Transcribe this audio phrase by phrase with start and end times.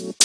[0.00, 0.16] Kuş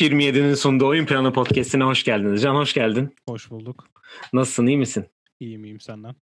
[0.00, 2.42] 27'nin sunduğu Oyun Planı Podcast'ine hoş geldiniz.
[2.42, 3.14] Can hoş geldin.
[3.28, 3.88] Hoş bulduk.
[4.32, 5.06] Nasılsın, iyi misin?
[5.40, 6.14] İyiyim iyiyim senden.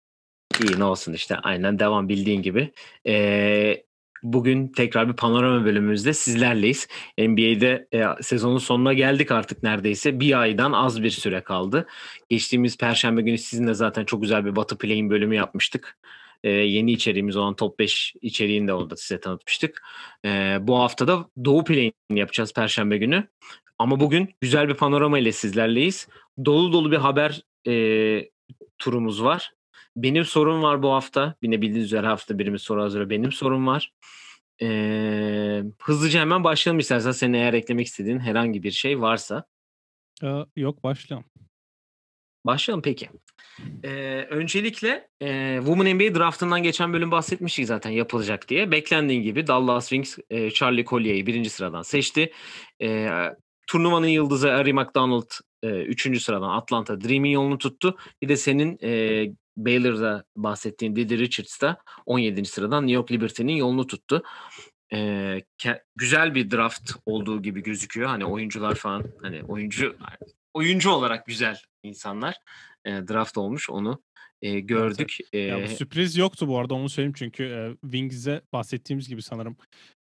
[0.63, 2.71] İyi ne olsun işte aynen devam bildiğin gibi.
[3.07, 3.83] Ee,
[4.23, 6.87] bugün tekrar bir panorama bölümümüzde sizlerleyiz.
[7.17, 10.19] NBA'de e, sezonun sonuna geldik artık neredeyse.
[10.19, 11.87] Bir aydan az bir süre kaldı.
[12.29, 15.97] Geçtiğimiz perşembe günü sizinle zaten çok güzel bir Batı Play'in bölümü yapmıştık.
[16.43, 19.83] Ee, yeni içeriğimiz olan Top 5 içeriğini de orada size tanıtmıştık.
[20.25, 23.27] Ee, bu hafta da Doğu Play'ini yapacağız perşembe günü.
[23.79, 26.07] Ama bugün güzel bir panorama ile sizlerleyiz.
[26.45, 28.29] Dolu dolu bir haber e,
[28.77, 29.51] turumuz var.
[29.95, 31.35] Benim sorum var bu hafta.
[31.41, 33.09] Yine bildiğiniz üzere hafta birimiz soru hazırlıyor.
[33.09, 33.91] Benim sorum var.
[34.61, 37.11] Ee, hızlıca hemen başlayalım istersen.
[37.11, 39.45] Senin eğer eklemek istediğin herhangi bir şey varsa.
[40.23, 41.25] Ee, yok başlayalım.
[42.45, 43.09] Başlayalım peki.
[43.83, 48.71] Ee, öncelikle e, Women NBA draftından geçen bölüm bahsetmiştik zaten yapılacak diye.
[48.71, 52.31] Beklendiğin gibi Dallas Wings e, Charlie Collier'i birinci sıradan seçti.
[52.81, 53.09] E,
[53.67, 55.31] turnuvanın yıldızı Ari McDonald
[55.63, 57.97] e, üçüncü sıradan Atlanta Dream'in yolunu tuttu.
[58.21, 59.25] Bir de senin e,
[59.57, 62.45] Baylor'da bahsettiğin Didi Richards da 17.
[62.45, 64.23] sıradan New York Liberty'nin yolunu tuttu.
[64.93, 65.41] Ee,
[65.95, 68.09] güzel bir draft olduğu gibi gözüküyor.
[68.09, 69.95] Hani oyuncular falan hani oyuncu
[70.53, 72.35] oyuncu olarak güzel insanlar
[72.85, 74.01] e, draft olmuş onu
[74.41, 75.17] e, gördük.
[75.19, 75.61] Evet, evet.
[75.61, 79.57] Ya, bu sürpriz yoktu bu arada onu söyleyeyim çünkü e, Wings'e bahsettiğimiz gibi sanırım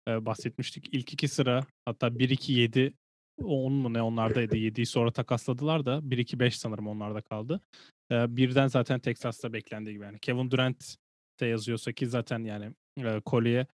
[0.08, 0.90] e, bahsetmiştik.
[0.92, 2.94] İlk iki sıra hatta 1-2-7
[3.44, 4.56] 10 mu ne onlardaydı.
[4.58, 7.62] 7'yi sonra takasladılar da 1-2-5 sanırım onlarda kaldı.
[8.12, 10.96] E, birden zaten Texas'ta beklendiği gibi yani Kevin Durant
[11.40, 13.66] de yazıyorsa ki zaten yani e, Collier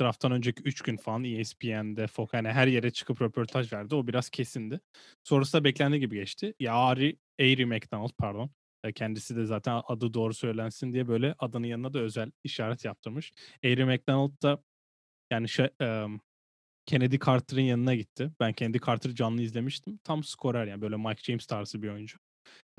[0.00, 3.94] drafttan önceki 3 gün falan ESPN'de, Fox hani her yere çıkıp röportaj verdi.
[3.94, 4.80] O biraz kesindi.
[5.24, 6.54] Sonrasında beklendiği gibi geçti.
[6.60, 8.50] Ya Ari, Airy McDonald pardon.
[8.94, 13.32] Kendisi de zaten adı doğru söylensin diye böyle adının yanına da özel işaret yaptırmış.
[13.64, 14.62] Airy McDonald da
[15.30, 16.20] yani şey, um,
[16.86, 18.30] Kennedy Carter'ın yanına gitti.
[18.40, 19.98] Ben Kennedy Carter'ı canlı izlemiştim.
[20.04, 22.18] Tam skorer yani böyle Mike James tarzı bir oyuncu.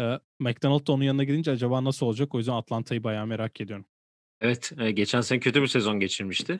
[0.01, 2.35] Ee, McDonald da onun yanına gidince acaba nasıl olacak?
[2.35, 3.85] O yüzden Atlanta'yı bayağı merak ediyorum.
[4.41, 6.59] Evet, geçen sene kötü bir sezon geçirmişti.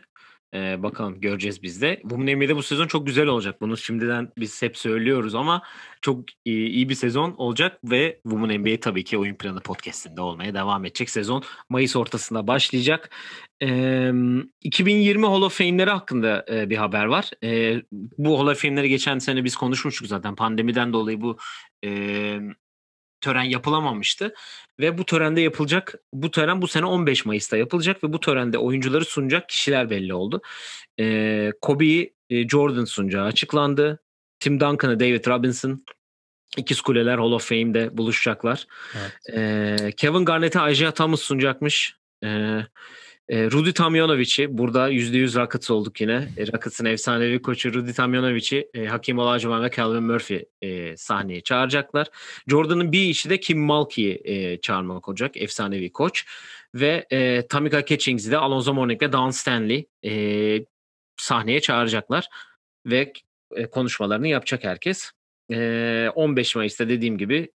[0.53, 1.99] Ee, bakalım göreceğiz biz de.
[2.01, 3.61] Women NBA'de bu sezon çok güzel olacak.
[3.61, 5.61] Bunu şimdiden biz hep söylüyoruz ama
[6.01, 10.53] çok iyi, iyi bir sezon olacak ve Women NBA tabii ki oyun planı podcastinde olmaya
[10.53, 11.09] devam edecek.
[11.09, 13.09] Sezon Mayıs ortasında başlayacak.
[13.61, 14.11] Ee,
[14.61, 17.29] 2020 Hall of Fame'leri hakkında e, bir haber var.
[17.43, 17.81] E,
[18.17, 20.35] bu Hall of Fame'leri geçen sene biz konuşmuştuk zaten.
[20.35, 21.37] Pandemiden dolayı bu
[21.85, 22.39] e,
[23.23, 24.33] tören yapılamamıştı.
[24.79, 29.05] Ve bu törende yapılacak, bu tören bu sene 15 Mayıs'ta yapılacak ve bu törende oyuncuları
[29.05, 30.41] sunacak kişiler belli oldu.
[30.99, 33.99] Ee, Kobe'yi e, Jordan sunacağı açıklandı.
[34.39, 35.85] Tim Duncan'ı David Robinson,
[36.57, 38.67] İkiz Kuleler Hall of Fame'de buluşacaklar.
[38.99, 39.37] Evet.
[39.37, 41.95] Ee, Kevin Garnett'e Isaiah Thomas sunacakmış.
[42.23, 42.59] Ee,
[43.29, 46.27] e, Rudy Tomjanovic'i burada %100 Rockets olduk yine.
[46.37, 52.07] E, Rockets'ın efsanevi koçu Rudy Tomjanovic'i e, Hakim Olajuwon ve Calvin Murphy e, sahneye çağıracaklar.
[52.47, 55.37] Jordan'ın bir işi de Kim Mulkey'i e, çağırmak olacak.
[55.37, 56.25] Efsanevi koç.
[56.75, 57.07] Ve
[57.49, 59.85] Tamika Catchings'i de Alonzo Mourning ve Don Stanley
[61.17, 62.27] sahneye çağıracaklar.
[62.85, 63.13] Ve
[63.71, 65.11] konuşmalarını yapacak herkes.
[65.51, 67.51] E, 15 Mayıs'ta dediğim gibi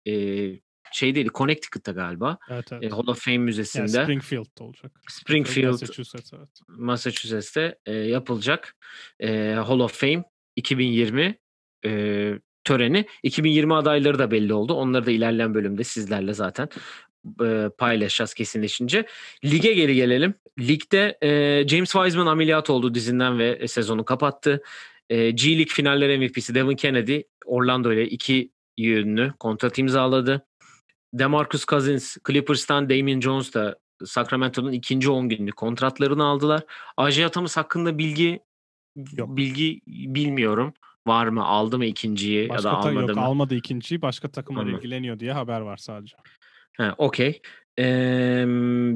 [0.95, 2.39] şey değil Connecticut'ta galiba.
[2.51, 2.85] Evet, evet.
[2.85, 3.97] E, Hall of Fame Müzesi'nde.
[3.97, 4.93] Yani Springfield'da olacak.
[5.09, 6.49] Springfield, Massachusetts, evet.
[6.69, 8.77] Massachusetts'te e, yapılacak
[9.21, 10.25] e, Hall of Fame
[10.57, 11.39] 2020
[11.87, 12.33] e,
[12.65, 13.07] töreni.
[13.23, 14.75] 2020 adayları da belli oldu.
[14.75, 16.69] Onları da ilerleyen bölümde sizlerle zaten
[17.45, 19.07] e, paylaşacağız kesinleşince.
[19.45, 20.35] Lige geri gelelim.
[20.61, 21.29] Ligde e,
[21.69, 24.63] James Wiseman ameliyat oldu dizinden ve sezonu kapattı.
[25.11, 30.47] E, G League finaller MVP'si Devin Kennedy Orlando ile iki yönlü kontrat imzaladı.
[31.19, 36.63] DeMarcus Cousins, Clippers'tan Damian Jones da Sacramento'nun ikinci 10 günlük kontratlarını aldılar.
[36.97, 38.41] Ajay Atamış hakkında bilgi
[39.17, 39.37] yok.
[39.37, 40.75] bilgi bilmiyorum.
[41.07, 41.45] Var mı?
[41.45, 43.23] Aldı mı ikinciyi başka ya da almadı yok, mı?
[43.23, 44.03] Almadı ikinciyi.
[44.03, 46.17] Başka takımlar ilgileniyor diye haber var sadece.
[46.77, 47.43] Ha, okey.
[47.79, 48.47] Ee,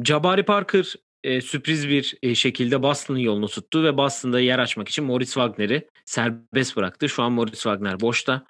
[0.04, 0.94] Jabari Parker
[1.24, 5.88] e, sürpriz bir e, şekilde Boston'ın yolunu tuttu ve Boston'da yer açmak için Moritz Wagner'i
[6.04, 7.08] serbest bıraktı.
[7.08, 8.44] Şu an Moritz Wagner boşta.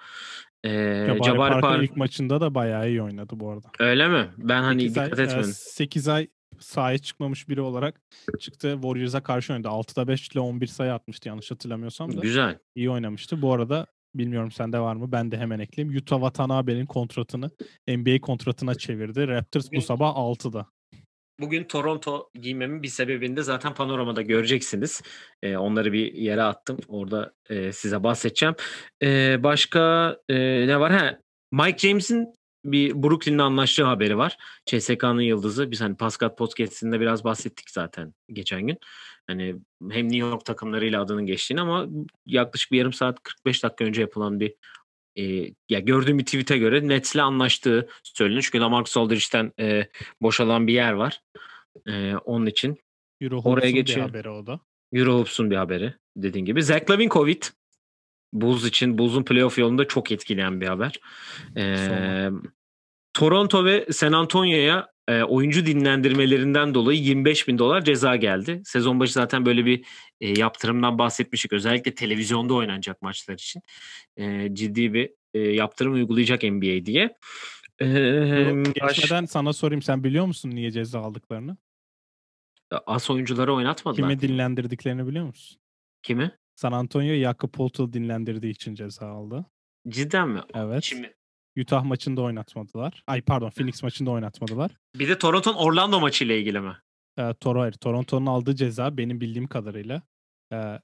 [0.63, 3.67] Ee, Jabari, Jabari Parker ilk maçında da bayağı iyi oynadı bu arada.
[3.79, 4.29] Öyle mi?
[4.37, 5.51] Ben hani dikkat ay, etmedim.
[5.53, 6.27] 8 ay
[6.59, 8.01] sahaya çıkmamış biri olarak
[8.39, 8.73] çıktı.
[8.81, 9.67] Warriors'a karşı oynadı.
[9.67, 12.21] 6'da 5 ile 11 sayı atmıştı yanlış hatırlamıyorsam da.
[12.21, 12.59] Güzel.
[12.75, 13.41] İyi oynamıştı.
[13.41, 15.11] Bu arada bilmiyorum sende var mı?
[15.11, 15.97] Ben de hemen ekleyeyim.
[15.97, 17.49] Utah Watanabe'nin kontratını
[17.87, 19.27] NBA kontratına çevirdi.
[19.27, 20.65] Raptors bu sabah 6'da.
[21.39, 25.01] Bugün Toronto giymemin bir sebebini de zaten panoramada göreceksiniz.
[25.41, 26.77] E, onları bir yere attım.
[26.87, 28.55] Orada e, size bahsedeceğim.
[29.03, 30.35] E, başka e,
[30.67, 30.91] ne var?
[30.91, 31.19] Ha,
[31.51, 32.33] Mike James'in
[32.65, 34.37] bir Brooklyn'le anlaştığı haberi var.
[34.65, 35.71] CSK'nın yıldızı.
[35.71, 38.77] Biz hani Pascal Podcast'inde biraz bahsettik zaten geçen gün.
[39.27, 39.55] Hani
[39.91, 41.87] hem New York takımlarıyla adının geçtiğini ama
[42.25, 44.55] yaklaşık bir yarım saat 45 dakika önce yapılan bir
[45.15, 45.23] e,
[45.69, 48.43] ya gördüğüm bir tweet'e göre Nets'le anlaştığı söyleniyor.
[48.43, 49.87] Çünkü Lamarcus Aldridge'den e,
[50.21, 51.21] boşalan bir yer var.
[51.87, 52.77] E, onun için
[53.21, 54.07] Euro Oraya bir geçiyor.
[54.07, 54.59] haberi o da.
[54.93, 56.63] Eurohoops'un bir haberi dediğin gibi.
[56.63, 57.43] Zach Lavin Covid.
[58.33, 60.99] Bulls için Bulls'un playoff yolunda çok etkileyen bir haber.
[61.55, 62.41] Sorma.
[63.13, 68.61] Toronto ve San Antonio'ya e, oyuncu dinlendirmelerinden dolayı 25 bin dolar ceza geldi.
[68.65, 69.85] Sezon başı zaten böyle bir
[70.21, 71.53] e, yaptırımdan bahsetmiştik.
[71.53, 73.61] Özellikle televizyonda oynanacak maçlar için
[74.17, 77.17] e, ciddi bir e, yaptırım uygulayacak NBA diye.
[77.81, 81.57] Ee, Bu baş- Geçmeden sana sorayım sen biliyor musun niye ceza aldıklarını?
[82.85, 84.09] as oyuncuları oynatmadılar.
[84.09, 85.59] Kimi dinlendirdiklerini biliyor musun?
[86.03, 86.31] Kimi?
[86.55, 89.45] San Antonio Jakob Poeltl dinlendirdiği için ceza aldı.
[89.87, 90.41] Cidden mi?
[90.53, 90.83] Evet.
[90.83, 91.15] Şimdi,
[91.57, 93.03] Utah maçında oynatmadılar.
[93.07, 94.71] Ay pardon Phoenix maçında oynatmadılar.
[94.95, 96.77] bir de Toronto'nun Orlando maçıyla ilgili mi?
[97.17, 100.01] Ee, Toro, hayır, Toronto'nun aldığı ceza benim bildiğim kadarıyla
[100.53, 100.79] e,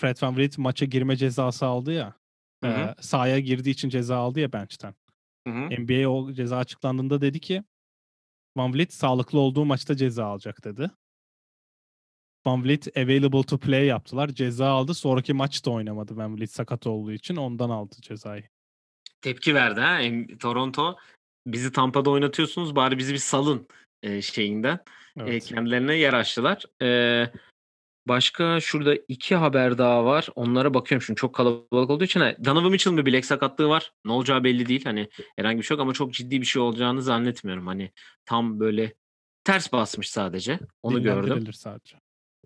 [0.00, 2.14] Fred VanVleet maça girme cezası aldı ya.
[2.64, 2.80] Hı hı.
[2.80, 4.94] e, sahaya girdiği için ceza aldı ya bench'ten.
[5.46, 5.82] Hı hı.
[5.82, 7.62] NBA o ceza açıklandığında dedi ki
[8.56, 10.90] VanVleet sağlıklı olduğu maçta ceza alacak dedi.
[12.46, 14.28] VanVleet available to play yaptılar.
[14.28, 14.94] Ceza aldı.
[14.94, 17.36] Sonraki maçta oynamadı VanVleet sakat olduğu için.
[17.36, 18.44] Ondan aldı cezayı.
[19.26, 20.00] Tepki verdi ha.
[20.40, 20.96] Toronto
[21.46, 23.68] bizi Tampa'da oynatıyorsunuz bari bizi bir salın
[24.02, 24.74] e, şeyinden.
[24.74, 25.44] E, Evet.
[25.44, 26.64] kendilerine yer açtılar.
[26.82, 27.30] E,
[28.08, 30.28] başka şurada iki haber daha var.
[30.34, 32.20] Onlara bakıyorum şimdi çok kalabalık olduğu için.
[32.20, 33.92] Ha, Donovan Mitchell'ın bir bilek sakatlığı var.
[34.04, 34.84] Ne olacağı belli değil.
[34.84, 37.66] Hani herhangi bir şey yok ama çok ciddi bir şey olacağını zannetmiyorum.
[37.66, 37.90] Hani
[38.24, 38.94] tam böyle
[39.44, 40.58] ters basmış sadece.
[40.82, 41.96] Onu gördüm Dinlendirilir sadece.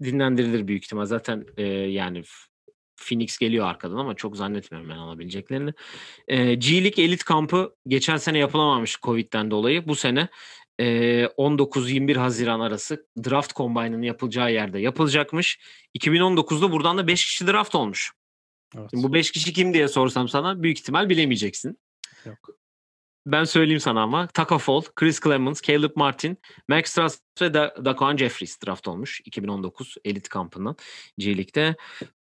[0.03, 1.05] dinlendirilir büyük ihtimal.
[1.05, 2.23] Zaten e, yani
[3.05, 5.73] Phoenix geliyor arkadan ama çok zannetmiyorum ben alabileceklerini.
[6.29, 9.88] E, G League Elite kampı geçen sene yapılamamış Covid'den dolayı.
[9.88, 10.29] Bu sene
[10.81, 15.61] e, 19-21 Haziran arası draft combine'ının yapılacağı yerde yapılacakmış.
[15.99, 18.12] 2019'da buradan da 5 kişi draft olmuş.
[18.79, 18.91] Evet.
[18.91, 21.79] Şimdi bu 5 kişi kim diye sorsam sana büyük ihtimal bilemeyeceksin.
[22.26, 22.60] Yok.
[23.26, 24.26] Ben söyleyeyim sana ama.
[24.26, 26.38] Taka Fall, Chris Clemens, Caleb Martin,
[26.69, 30.76] Max Strauss ve da- Daquan Jeffries draft olmuş 2019 elit kampından
[31.19, 31.76] G League'de.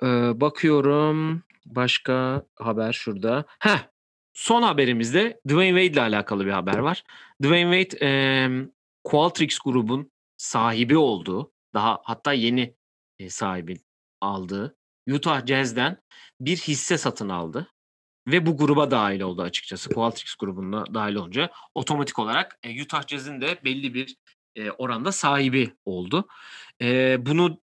[0.02, 3.44] Ee, bakıyorum başka haber şurada.
[3.60, 3.78] Heh,
[4.32, 7.04] son haberimizde Dwayne Wade ile alakalı bir haber var.
[7.42, 8.70] Dwayne Wade em,
[9.04, 12.74] Qualtrics grubun sahibi olduğu, daha hatta yeni
[13.18, 13.76] e, sahibi
[14.20, 14.76] aldığı
[15.10, 16.02] Utah Jazz'den
[16.40, 17.68] bir hisse satın aldı
[18.26, 19.90] ve bu gruba dahil oldu açıkçası.
[19.90, 24.16] Qualtrics grubuna dahil olunca otomatik olarak e, Utah Jazz'in de belli bir
[24.56, 26.28] e, oranda sahibi oldu.
[26.82, 27.60] E, bunu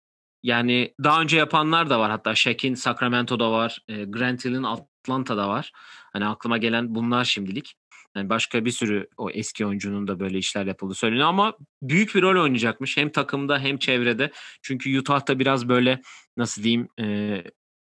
[0.44, 2.12] yani daha önce yapanlar da var.
[2.12, 3.80] Hatta Shaq'in Sacramento'da var.
[3.88, 5.71] E, Grant Hill'in Atlanta'da var.
[6.13, 7.75] Hani aklıma gelen bunlar şimdilik.
[8.15, 12.21] Yani başka bir sürü o eski oyuncunun da böyle işler yapıldığı söyleniyor ama büyük bir
[12.21, 14.31] rol oynayacakmış hem takımda hem çevrede.
[14.62, 16.01] Çünkü Utah'ta biraz böyle
[16.38, 17.44] nasıl diyeyim e,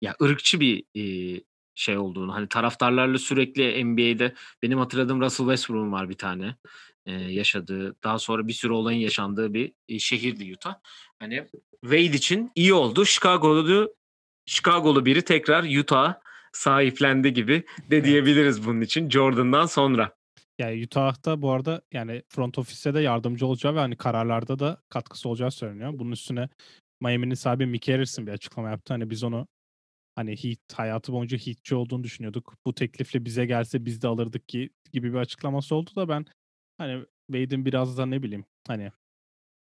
[0.01, 1.41] ya ırkçı bir e,
[1.75, 4.33] şey olduğunu hani taraftarlarla sürekli NBA'de
[4.63, 6.55] benim hatırladığım Russell Westbrook'un var bir tane
[7.05, 10.75] e, yaşadığı daha sonra bir sürü olayın yaşandığı bir e, şehirdi Utah.
[11.19, 11.47] Hani
[11.81, 13.05] Wade için iyi oldu.
[13.05, 13.95] Chicago'lu
[14.45, 16.13] Chicago'lu biri tekrar Utah
[16.53, 20.15] sahiplendi gibi de diyebiliriz bunun için Jordan'dan sonra.
[20.59, 25.29] Yani Utah'ta bu arada yani front ofiste de yardımcı olacağı ve hani kararlarda da katkısı
[25.29, 25.91] olacağı söyleniyor.
[25.93, 26.49] Bunun üstüne
[27.01, 28.93] Miami'nin sahibi Mick Harrison bir açıklama yaptı.
[28.93, 29.47] Hani biz onu
[30.15, 32.57] hani Heat hayatı boyunca Heat'çi olduğunu düşünüyorduk.
[32.65, 36.25] Bu teklifle bize gelse biz de alırdık ki gibi bir açıklaması oldu da ben
[36.77, 38.91] hani Wade'in biraz da ne bileyim hani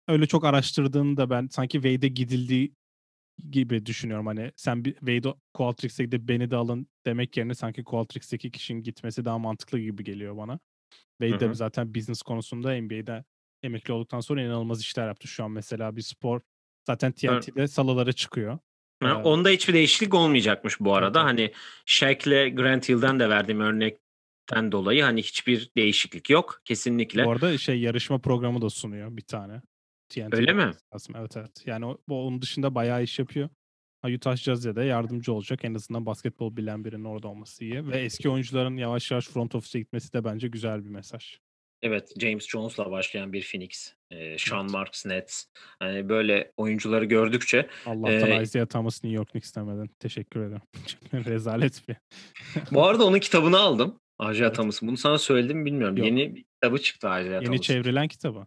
[0.08, 2.74] öyle çok araştırdığını da ben sanki Wade'e gidildiği
[3.50, 4.26] gibi düşünüyorum.
[4.26, 9.24] Hani sen bir Wade Qualtrics'e gidip beni de alın demek yerine sanki Qualtrics'teki kişinin gitmesi
[9.24, 10.58] daha mantıklı gibi geliyor bana.
[11.20, 13.24] Wade de zaten business konusunda NBA'de
[13.62, 15.28] emekli olduktan sonra inanılmaz işler yaptı.
[15.28, 16.40] Şu an mesela bir spor
[16.86, 18.58] zaten TNT'de salalara çıkıyor.
[19.02, 19.26] Ha, Evet.
[19.26, 21.18] Onda hiçbir değişiklik olmayacakmış bu arada.
[21.20, 21.52] Evet, Hani
[21.86, 27.24] Shaq'le Grant Hill'den de verdiğim örnekten dolayı hani hiçbir değişiklik yok kesinlikle.
[27.24, 29.62] Bu arada şey yarışma programı da sunuyor bir tane.
[30.08, 30.72] TNT'de Öyle mi?
[30.94, 31.14] lazım.
[31.18, 31.62] Evet evet.
[31.66, 33.48] Yani o, onun dışında bayağı iş yapıyor.
[34.14, 35.64] Utah Jazz'e de yardımcı olacak.
[35.64, 37.88] En azından basketbol bilen birinin orada olması iyi.
[37.88, 41.38] Ve eski oyuncuların yavaş yavaş front office'e gitmesi de bence güzel bir mesaj.
[41.82, 43.92] Evet, James Jones'la başlayan bir Phoenix.
[44.10, 44.72] Ee, Sean Evet.
[44.72, 45.44] Marks Nets.
[45.78, 49.88] Hani böyle oyuncuları gördükçe Allah'tan Ee, Isaiah Thomas New York Knicks demeden.
[49.98, 50.62] Teşekkür ederim.
[50.86, 51.96] Çünkü Rezalet bir.
[52.72, 54.00] Bu arada onun kitabını aldım.
[54.22, 54.54] Isaiah Evet.
[54.56, 54.88] Thomas'ın.
[54.88, 55.96] Bunu sana söyledim mi bilmiyorum.
[55.96, 56.06] Yok.
[56.06, 57.62] Yeni bir kitabı çıktı Isaiah Yeni Thomas'ın.
[57.62, 58.46] çevrilen kitabı.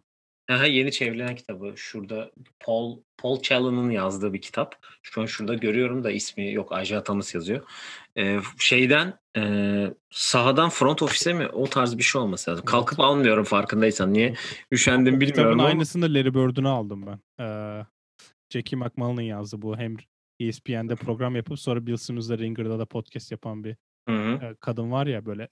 [0.50, 1.72] Aha, yeni çevrilen kitabı.
[1.76, 4.74] Şurada Paul Paul Challen'ın yazdığı bir kitap.
[5.02, 6.72] Şu an şurada görüyorum da ismi yok.
[6.82, 7.62] Isaiah Thomas yazıyor.
[8.20, 9.42] E, şeyden e,
[10.10, 12.64] sahadan front ofise mi o tarz bir şey olması lazım.
[12.64, 14.12] Kalkıp almıyorum farkındaysan.
[14.12, 14.34] Niye
[14.72, 15.64] üşendim bilmiyorum Kitabın ama.
[15.68, 17.44] aynısını Larry Bird'ünü aldım ben.
[17.44, 17.84] Ee,
[18.52, 19.76] Jackie McMullen'ın yazdı bu.
[19.78, 19.96] Hem
[20.40, 23.76] ESPN'de program yapıp sonra Bill Simmons'la Ringer'da da podcast yapan bir
[24.08, 24.44] Hı hı.
[24.44, 25.48] e, kadın var ya böyle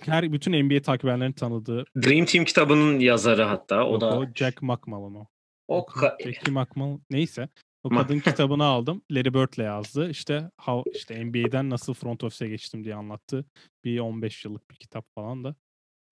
[0.00, 3.86] her bütün NBA takip edenlerin tanıdığı Dream Team kitabının yazarı hatta.
[3.86, 5.26] O Yok, da o Jack McMullen o.
[5.68, 7.48] o ka- Jackie McMullen neyse.
[7.82, 9.02] O kadın kitabını aldım.
[9.10, 10.10] Larry Bird'le yazdı.
[10.10, 13.44] İşte how, işte NBA'den nasıl front office'e geçtim diye anlattı.
[13.84, 15.54] Bir 15 yıllık bir kitap falan da.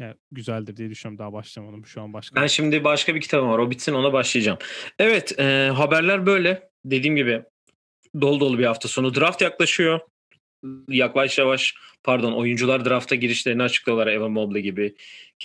[0.01, 1.19] Yani güzeldir diye düşünüyorum.
[1.19, 1.87] Daha başlamadım.
[1.87, 2.41] Şu an başka.
[2.41, 3.59] Ben şimdi başka bir kitabım var.
[3.59, 4.59] O bitsin ona başlayacağım.
[4.99, 6.71] Evet e, haberler böyle.
[6.85, 7.43] Dediğim gibi
[8.21, 9.15] dolu dolu bir hafta sonu.
[9.15, 10.01] Draft yaklaşıyor.
[10.89, 14.07] Yaklaş yavaş pardon oyuncular drafta girişlerini açıklıyorlar.
[14.07, 14.95] Evan Mobley gibi,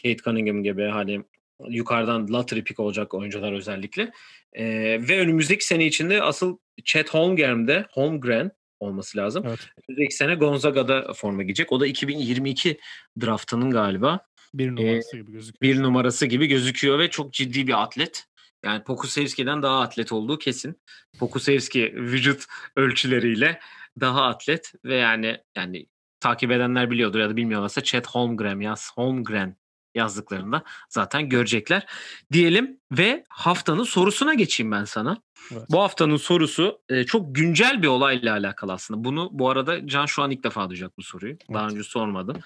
[0.03, 1.23] Kate Cunningham gibi hani
[1.69, 4.11] yukarıdan lottery pick olacak oyuncular özellikle.
[4.53, 4.65] E,
[5.09, 9.43] ve önümüzdeki sene içinde asıl Chet Holmgren'de Holmgren olması lazım.
[9.47, 9.59] Evet.
[9.89, 11.71] Önümüzdeki sene Gonzaga'da forma giyecek.
[11.71, 12.79] O da 2022
[13.21, 14.19] draftının galiba
[14.53, 15.61] Bir numarası gibi gözüküyor.
[15.61, 18.25] bir numarası gibi gözüküyor ve çok ciddi bir atlet.
[18.65, 20.81] Yani Pokusevski'den daha atlet olduğu kesin.
[21.19, 23.59] Pokusevski vücut ölçüleriyle
[23.99, 25.85] daha atlet ve yani yani
[26.19, 29.55] takip edenler biliyordur ya da bilmiyorlarsa Chet Holmgren yaz Holmgren
[29.95, 31.85] yazdıklarında zaten görecekler.
[32.31, 35.17] Diyelim ve haftanın sorusuna geçeyim ben sana.
[35.51, 35.63] Evet.
[35.69, 39.03] Bu haftanın sorusu e, çok güncel bir olayla alakalı aslında.
[39.03, 41.37] Bunu bu arada Can şu an ilk defa duyacak bu soruyu.
[41.53, 41.73] Daha Evet.
[41.73, 42.37] önce sormadım.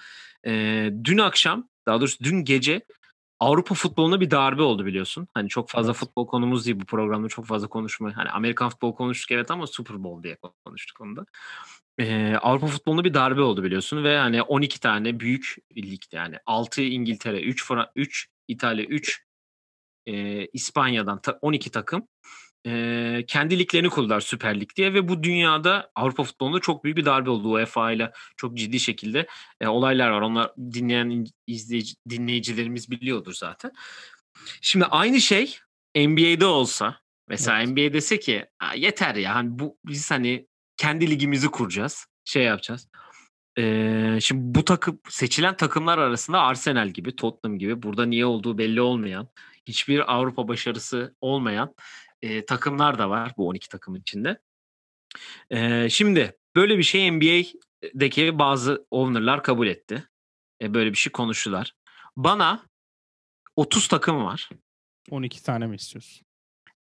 [0.46, 2.82] E, dün akşam daha doğrusu dün gece
[3.40, 5.28] Avrupa futboluna bir darbe oldu biliyorsun.
[5.34, 6.00] Hani çok fazla Evet.
[6.00, 8.16] futbol konumuz değil bu programda çok fazla konuşma.
[8.16, 11.26] Hani Amerikan futbol konuştuk evet ama Super Bowl diye konuştuk onu da.
[11.98, 16.82] E, Avrupa futbolunda bir darbe oldu biliyorsun ve hani 12 tane büyük ligde yani 6
[16.82, 19.22] İngiltere, 3 Fra 3 İtalya, 3
[20.06, 22.08] e, İspanya'dan ta- 12 takım
[22.66, 27.04] e, kendi liglerini kurdular Süper Lig diye ve bu dünyada Avrupa futbolunda çok büyük bir
[27.04, 29.26] darbe oldu UEFA ile çok ciddi şekilde
[29.60, 30.20] e, olaylar var.
[30.20, 33.72] Onlar dinleyen in- izleyici, dinleyicilerimiz biliyordur zaten.
[34.60, 35.58] Şimdi aynı şey
[35.96, 37.68] NBA'de olsa mesela Evet.
[37.68, 42.88] NBA dese ki "Aa, yeter ya hani bu biz hani kendi ligimizi kuracağız şey yapacağız.
[43.58, 48.80] Ee, şimdi bu takım seçilen takımlar arasında Arsenal gibi, Tottenham gibi burada niye olduğu belli
[48.80, 49.28] olmayan,
[49.66, 51.74] hiçbir Avrupa başarısı olmayan
[52.22, 54.38] e, takımlar da var bu 12 takımın içinde.
[55.50, 60.08] Ee, şimdi böyle bir şey NBA'deki bazı owner'lar kabul etti.
[60.62, 61.72] E, böyle bir şey konuştular.
[62.16, 62.66] Bana
[63.56, 64.48] 30 takım var.
[65.10, 66.26] 12 tane mi istiyorsun?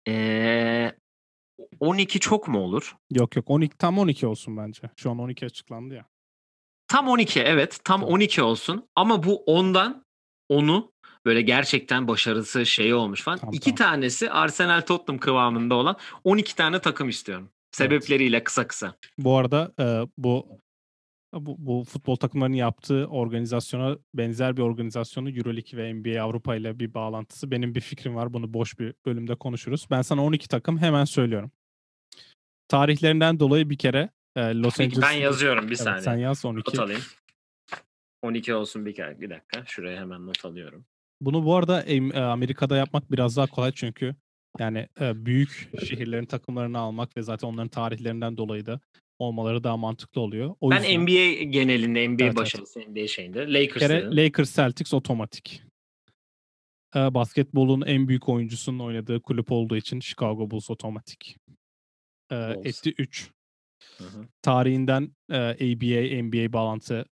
[0.08, 0.96] Ee,
[1.80, 2.96] 12 çok mu olur?
[3.10, 4.90] Yok yok 12 tam 12 olsun bence.
[4.96, 6.06] Şu an 12 açıklandı ya.
[6.88, 8.14] Tam 12 evet tam Tamam.
[8.14, 10.04] 12 olsun ama bu ondan
[10.48, 10.92] onu
[11.26, 13.38] böyle gerçekten başarısı şey olmuş falan.
[13.38, 13.92] Tamam, İki tamam.
[13.92, 17.50] tanesi Arsenal Tottenham kıvamında olan 12 tane takım istiyorum.
[17.72, 18.94] Sebepleriyle kısa kısa.
[19.18, 19.84] Bu arada e,
[20.18, 20.46] bu,
[21.40, 26.94] bu bu futbol takımlarının yaptığı organizasyona benzer bir organizasyonu EuroLeague ve NBA Avrupa ile bir
[26.94, 27.50] bağlantısı.
[27.50, 28.32] Benim bir fikrim var.
[28.32, 29.86] Bunu boş bir bölümde konuşuruz.
[29.90, 31.50] Ben sana 12 takım hemen söylüyorum.
[32.68, 36.02] Tarihlerinden dolayı bir kere e, Los Angeles ben yazıyorum bir Evet, saniye.
[36.02, 36.80] sen yaz Not 12.
[36.82, 37.02] alayım.
[38.22, 39.62] 12 olsun bir, kere- bir dakika.
[39.66, 40.84] Şuraya hemen not alıyorum.
[41.20, 44.14] Bunu bu arada e, Amerika'da yapmak biraz daha kolay çünkü
[44.58, 48.80] yani e, büyük şehirlerin takımlarını almak ve zaten onların tarihlerinden dolayı da
[49.18, 50.56] olmaları daha mantıklı oluyor.
[50.60, 52.36] O ben yüzden NBA genelinde NBA Evet, evet.
[52.36, 55.62] başarısı NBA şeyinde bir Lakers Celtics otomatik.
[56.96, 61.36] E, basketbolun en büyük oyuncusunun oynadığı kulüp olduğu için Chicago Bulls otomatik.
[62.30, 62.66] E, Bulls.
[62.66, 63.30] etti 3.
[63.98, 64.28] Hı hı.
[64.42, 67.04] Tarihinden e, ABA, NBA bağlantı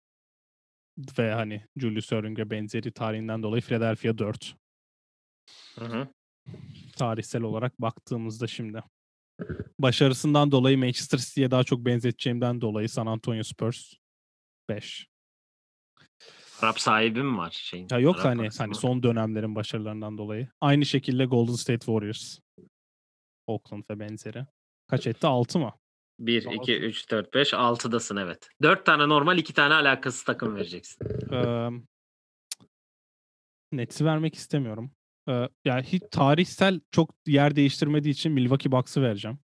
[1.18, 4.54] ve hani Julius Erving'e benzeri tarihinden dolayı Philadelphia 4.
[5.78, 6.08] Hı hı.
[6.96, 8.82] tarihsel olarak baktığımızda şimdi.
[9.78, 13.94] Başarısından dolayı Manchester City'ye daha çok benzeteceğimden dolayı San Antonio Spurs
[14.68, 15.06] 5.
[16.62, 17.88] Arap sahibi mi var şeyin?
[17.90, 20.48] Ya yok Arap hani hani son dönemlerin başarılarından dolayı.
[20.60, 22.38] Aynı şekilde Golden State Warriors.
[23.46, 24.46] Oakland ve benzeri.
[24.88, 25.26] Kaç etti?
[25.26, 25.72] 6 mı?
[26.18, 26.56] 1, Altı.
[26.56, 28.48] 2, 3, 4, 5, 6'dasın evet.
[28.62, 31.06] 4 tane normal, 2 tane alakasız takım vereceksin.
[31.32, 31.68] Ee,
[33.72, 34.92] Nets'i vermek istemiyorum.
[35.28, 39.38] Ee, yani hiç tarihsel çok yer değiştirmediği için Milwaukee Bucks'ı vereceğim.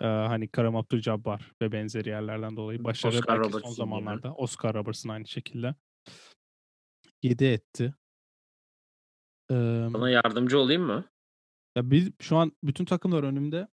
[0.00, 2.84] Ee, hani Karim Abdul-Jabbar ve benzeri yerlerden dolayı.
[2.84, 4.34] Başarı Oscar belki Robertson son zamanlarda.
[4.34, 5.74] Oscar Robertson aynı şekilde.
[7.22, 7.94] 7 etti.
[9.50, 9.54] Ee,
[9.94, 11.04] Bana yardımcı olayım mı?
[11.76, 13.68] ya biz şu an bütün takımlar önümde.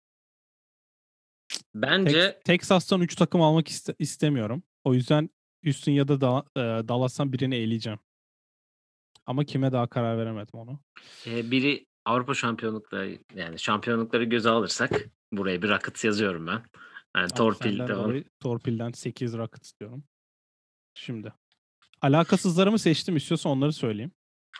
[1.75, 4.63] Bence Tex- Texas'tan 3 takım almak iste- istemiyorum.
[4.83, 5.29] O yüzden
[5.63, 7.99] Houston ya da Da- e, Dallas'tan birini eleyeceğim.
[9.27, 10.79] Ama kime daha karar veremedim onu.
[11.25, 14.91] e, biri Avrupa şampiyonlukları yani şampiyonlukları göze alırsak
[15.31, 16.61] buraya bir rakıt yazıyorum ben.
[17.17, 20.03] Yani torpil torpilden 8 rocket istiyorum.
[20.93, 21.33] Şimdi.
[22.01, 24.11] Alakasızlarımı seçtim istiyorsan onları söyleyeyim.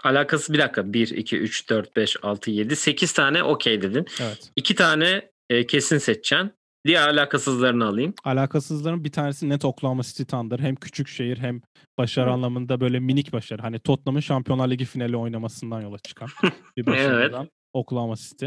[0.03, 0.93] Alakası bir dakika.
[0.93, 4.05] 1, 2, 3, 4, 5, 6, 7, 8 tane okey dedin.
[4.21, 4.51] Evet.
[4.55, 6.51] 2 tane e, kesin seçeceksin.
[6.87, 8.13] Diğer alakasızlarını alayım.
[8.23, 10.59] Alakasızların bir tanesi net Oklahoma City Thunder.
[10.59, 11.61] Hem küçük şehir hem
[11.97, 12.33] başarı Hı.
[12.33, 13.61] anlamında böyle minik başarı.
[13.61, 16.29] Hani Tottenham'ın Şampiyonlar Ligi finali oynamasından yola çıkan
[16.77, 18.45] bir başarıdan Oklahoma City.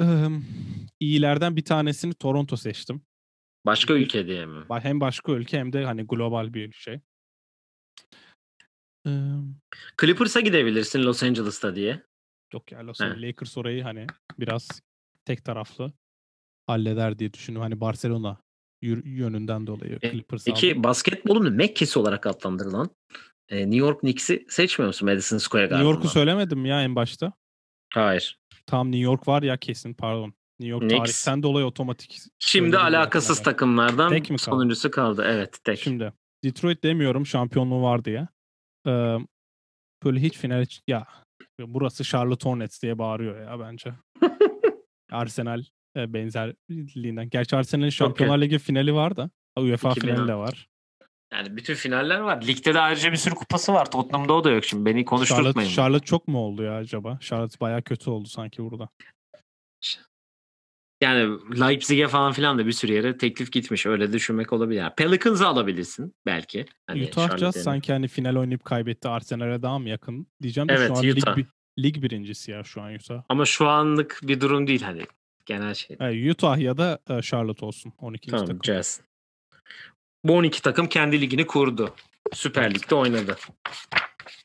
[0.00, 0.28] Ee,
[1.00, 3.02] iyilerden bir tanesini Toronto seçtim.
[3.66, 4.64] Başka ülke diye mi?
[4.70, 7.00] Hem başka ülke hem de hani global bir şey.
[9.06, 9.10] Ee,
[10.00, 12.02] Clippers'a gidebilirsin Los Angeles'ta diye.
[12.52, 13.00] yok ya Los.
[13.00, 14.06] Angeles Lakers orayı hani
[14.38, 14.68] biraz
[15.24, 15.92] tek taraflı
[16.70, 17.70] halleder diye düşünüyorum.
[17.70, 18.36] Hani Barcelona
[19.04, 20.44] yönünden dolayı E, Clippers.
[20.44, 22.90] Peki basketbolun Mekke'si olarak adlandırılan
[23.48, 25.90] e, New York Knicks'i seçmiyor musun Madison Square New Garden'da?
[25.94, 27.32] York'u söylemedim ya en başta.
[27.94, 28.38] Hayır.
[28.66, 30.34] Tam New York var ya kesin pardon.
[30.60, 30.98] New York Knicks.
[31.24, 32.18] tarihten dolayı otomatik.
[32.38, 33.52] Şimdi alakasız zaten.
[33.52, 34.42] takımlardan Tek mi kaldı?
[34.42, 35.24] sonuncusu kaldı.
[35.26, 35.78] Evet tek.
[35.78, 36.12] Şimdi
[36.44, 38.28] Detroit demiyorum şampiyonluğu var diye.
[38.86, 39.16] Ee,
[40.04, 41.06] böyle hiç final ya
[41.60, 43.92] burası Charlotte Hornets diye bağırıyor ya bence.
[45.12, 45.62] Arsenal
[45.96, 47.30] e, benzerliğinden.
[47.30, 50.14] Gerçi Arsenal'in Şampiyonlar Ligi finali var da UEFA 2010.
[50.14, 50.68] finali de var.
[51.32, 52.42] Yani bütün finaller var.
[52.46, 53.90] Ligde de ayrıca bir sürü kupası var.
[53.90, 54.84] Tottenham'da o da yok şimdi.
[54.84, 55.70] Beni Charlotte, konuşturtmayın.
[55.70, 57.18] Charlotte çok mu oldu ya acaba?
[57.20, 58.88] Charlotte bayağı kötü oldu sanki burada.
[61.02, 63.86] Yani Leipzig'e falan filan da bir sürü yere teklif gitmiş.
[63.86, 64.80] Öyle düşünmek olabilir.
[64.80, 66.66] Yani Pelicans'ı alabilirsin belki.
[66.86, 69.08] Hani Utah Jazz sanki hani final oynayıp kaybetti.
[69.08, 70.26] Arsenal'e daha mı yakın?
[70.42, 71.36] Diyeceğim de Evet, şu an Utah.
[71.36, 71.46] lig,
[71.78, 73.22] lig birincisi ya şu an Utah.
[73.28, 75.02] Ama şu anlık bir durum değil hani.
[75.50, 76.30] Genel şey.
[76.30, 77.92] Utah ya da e, Charlotte olsun.
[77.98, 78.30] 12.
[78.30, 78.60] Tamam takım.
[78.64, 79.00] Jazz.
[80.24, 81.94] Bu 12 takım kendi ligini kurdu.
[82.32, 83.36] Süper Lig'de oynadı.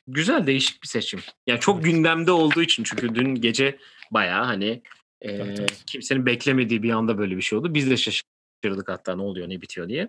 [0.07, 1.19] Güzel değişik bir seçim.
[1.47, 1.85] Yani çok Evet.
[1.85, 3.77] gündemde olduğu için çünkü dün gece
[4.12, 4.81] bayağı hani
[5.21, 7.74] e, kimsenin beklemediği bir anda böyle bir şey oldu.
[7.74, 10.07] Biz de şaşırdık hatta ne oluyor ne bitiyor diye.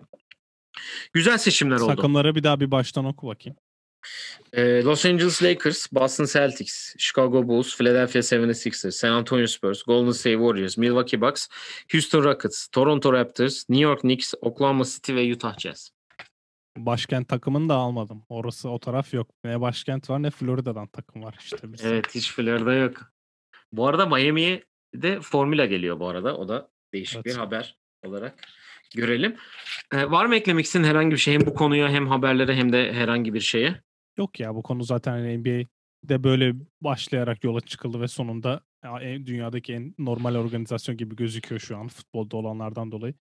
[1.13, 1.95] Güzel seçimler oldu.
[1.95, 3.57] Takımlara bir daha bir baştan oku bakayım.
[4.53, 10.37] Ee, Los Angeles Lakers, Boston Celtics, Chicago Bulls, Philadelphia 76ers, San Antonio Spurs, Golden State
[10.37, 11.47] Warriors, Milwaukee Bucks,
[11.91, 15.91] Houston Rockets, Toronto Raptors, New York Knicks, Oklahoma City ve Utah Jazz.
[16.77, 18.23] Başkent takımını da almadım.
[18.29, 19.29] Orası o taraf yok.
[19.43, 21.57] Ne başkent var ne Florida'dan takım var işte.
[21.63, 21.85] Biz.
[21.85, 23.11] Evet hiç Florida yok.
[23.71, 24.63] Bu arada Miami'ye
[24.95, 26.37] de Formula geliyor bu arada.
[26.37, 27.25] O da değişik Evet.
[27.25, 28.33] bir haber olarak
[28.95, 29.35] görelim.
[29.93, 32.93] Ee, var mı eklemek istediğin herhangi bir şey hem bu konuya hem haberlere hem de
[32.93, 33.81] herhangi bir şeye?
[34.17, 38.61] Yok ya bu konu zaten hani NBA'de böyle başlayarak yola çıkıldı ve sonunda
[39.01, 43.13] en- dünyadaki en normal organizasyon gibi gözüküyor şu an futbolda olanlardan dolayı.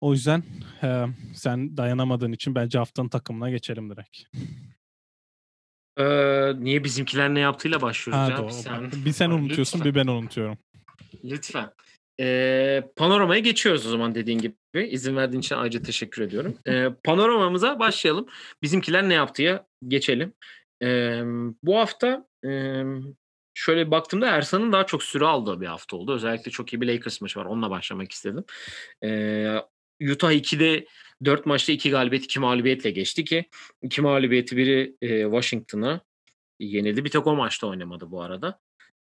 [0.00, 0.42] O yüzden
[0.82, 4.18] e, sen dayanamadığın için bence haftanın takımına geçelim direkt.
[6.00, 8.38] Ee, niye bizimkiler ne yaptığıyla başlıyoruz Ha, ya?
[8.38, 8.52] doğru.
[8.52, 9.94] Sen- Bak, bir sen unutuyorsun lütfen.
[9.94, 10.58] bir ben unutuyorum.
[11.24, 11.70] Lütfen.
[12.20, 14.54] Ee, panoramaya geçiyoruz o zaman dediğin gibi.
[14.86, 16.58] İzin verdiğin için ayrıca teşekkür ediyorum.
[16.68, 18.26] Ee, panoramamıza başlayalım.
[18.62, 20.32] Bizimkiler ne yaptıya geçelim.
[20.82, 21.20] Ee,
[21.62, 22.82] bu hafta e,
[23.54, 26.14] şöyle baktığımda Ersan'ın daha çok süre aldığı bir hafta oldu.
[26.14, 27.44] Özellikle çok iyi bir Lakers maçı var.
[27.44, 28.44] Onunla başlamak istedim.
[29.04, 29.56] Ee,
[30.12, 30.86] Utah 2'de
[31.24, 33.44] 4 maçta 2 galibiyet 2 mağlubiyetle geçti ki
[33.82, 36.00] 2 mağlubiyeti biri e, Washington'a
[36.60, 37.04] yenildi.
[37.04, 38.60] Bir tek o maçta oynamadı bu arada.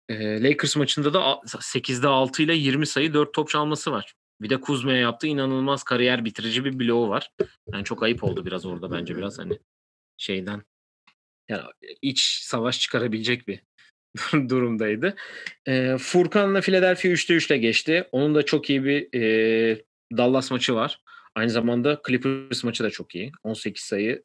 [0.09, 4.13] E, Lakers maçında da a- 8'de 6 ile 20 sayı 4 top çalması var.
[4.41, 7.31] Bir de Kuzma'ya yaptığı inanılmaz kariyer bitirici bir bloğu var.
[7.73, 9.59] Yani çok ayıp oldu biraz orada bence biraz hani
[10.17, 10.63] şeyden
[11.49, 11.63] yani
[12.01, 13.61] iç savaş çıkarabilecek bir
[14.49, 15.15] durumdaydı.
[15.67, 18.07] E, Furkan'la Philadelphia 3'te 3'le geçti.
[18.11, 19.83] Onun da çok iyi bir e,
[20.17, 21.01] Dallas maçı var.
[21.35, 23.31] Aynı zamanda Clippers maçı da çok iyi.
[23.43, 24.23] 18 sayı,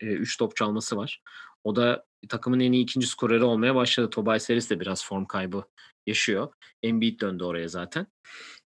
[0.00, 1.22] 3 top çalması var.
[1.64, 4.10] O da takımın en iyi ikinci skoreri olmaya başladı.
[4.10, 5.64] Tobias Harris de biraz form kaybı
[6.06, 6.52] yaşıyor.
[6.82, 8.06] Embiid döndü oraya zaten.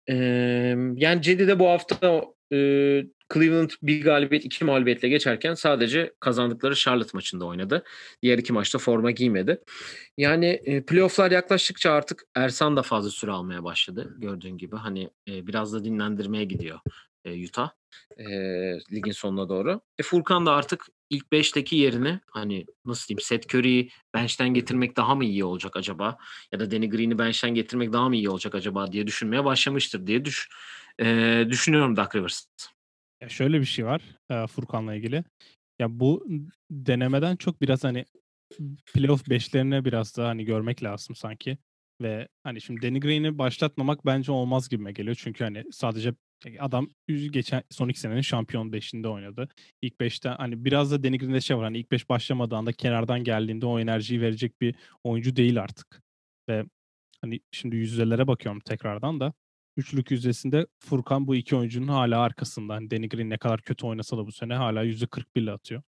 [0.10, 0.16] Ee,
[0.96, 2.58] yani Cedi'de bu hafta e,
[3.34, 7.84] Cleveland bir galibiyet iki mağlubiyetle geçerken sadece kazandıkları Charlotte maçında oynadı.
[8.22, 9.62] Diğer iki maçta forma giymedi.
[10.18, 14.16] Yani e, playofflar yaklaştıkça artık Ersan da fazla süre almaya başladı.
[14.18, 16.80] Gördüğün gibi hani e, biraz da dinlendirmeye gidiyor
[17.28, 17.70] e, Utah
[18.18, 18.26] e,
[18.92, 19.82] ligin sonuna doğru.
[20.00, 25.16] E, Furkan da artık ilk 5'teki yerini hani nasıl diyeyim Seth Curry'i bench'ten getirmek daha
[25.16, 26.18] mı iyi olacak acaba?
[26.52, 30.26] Ya da Danny Green'i bench'ten getirmek daha mı iyi olacak acaba diye düşünmeye başlamıştır diye
[30.26, 30.50] düş
[31.00, 32.46] e, düşünüyorum Duck Rivers.
[33.22, 35.24] Ya şöyle bir şey var e, Furkan'la ilgili.
[35.80, 36.26] Ya bu
[36.72, 38.06] denemeden çok biraz hani
[38.94, 41.58] playoff beşlerine biraz daha hani görmek lazım sanki.
[42.02, 45.18] Ve hani şimdi Danny Green'i başlatmamak bence olmaz gibime geliyor.
[45.20, 46.14] Çünkü hani sadece
[46.60, 49.50] adam geçen son iki senenin şampiyon beşinde oynadı.
[49.82, 51.64] İlk beşte hani biraz da Danny Green'de şey var.
[51.64, 56.02] Hani ilk beş başlamadığında kenardan geldiğinde o enerjiyi verecek bir oyuncu değil artık.
[56.50, 56.66] Ve
[57.22, 59.34] hani şimdi yüzdelere bakıyorum tekrardan da.
[59.78, 62.74] üçlük yüzdesinde Furkan bu iki oyuncunun hala arkasında.
[62.74, 65.82] Hani Danny Green ne kadar kötü oynasa da bu sene hala %41 ile atıyor.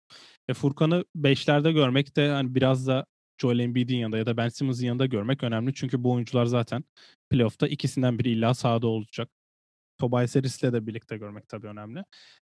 [0.49, 3.05] Ve Furkan'ı 5'lerde görmek de hani biraz da
[3.41, 5.73] Joel Embiid'in yanında ya da Ben Simmons'ın yanında görmek önemli.
[5.73, 6.83] Çünkü bu oyuncular zaten
[7.29, 9.29] playoff'ta ikisinden biri illa sahada olacak.
[9.97, 12.03] Tobias Harris'le de birlikte görmek tabii önemli.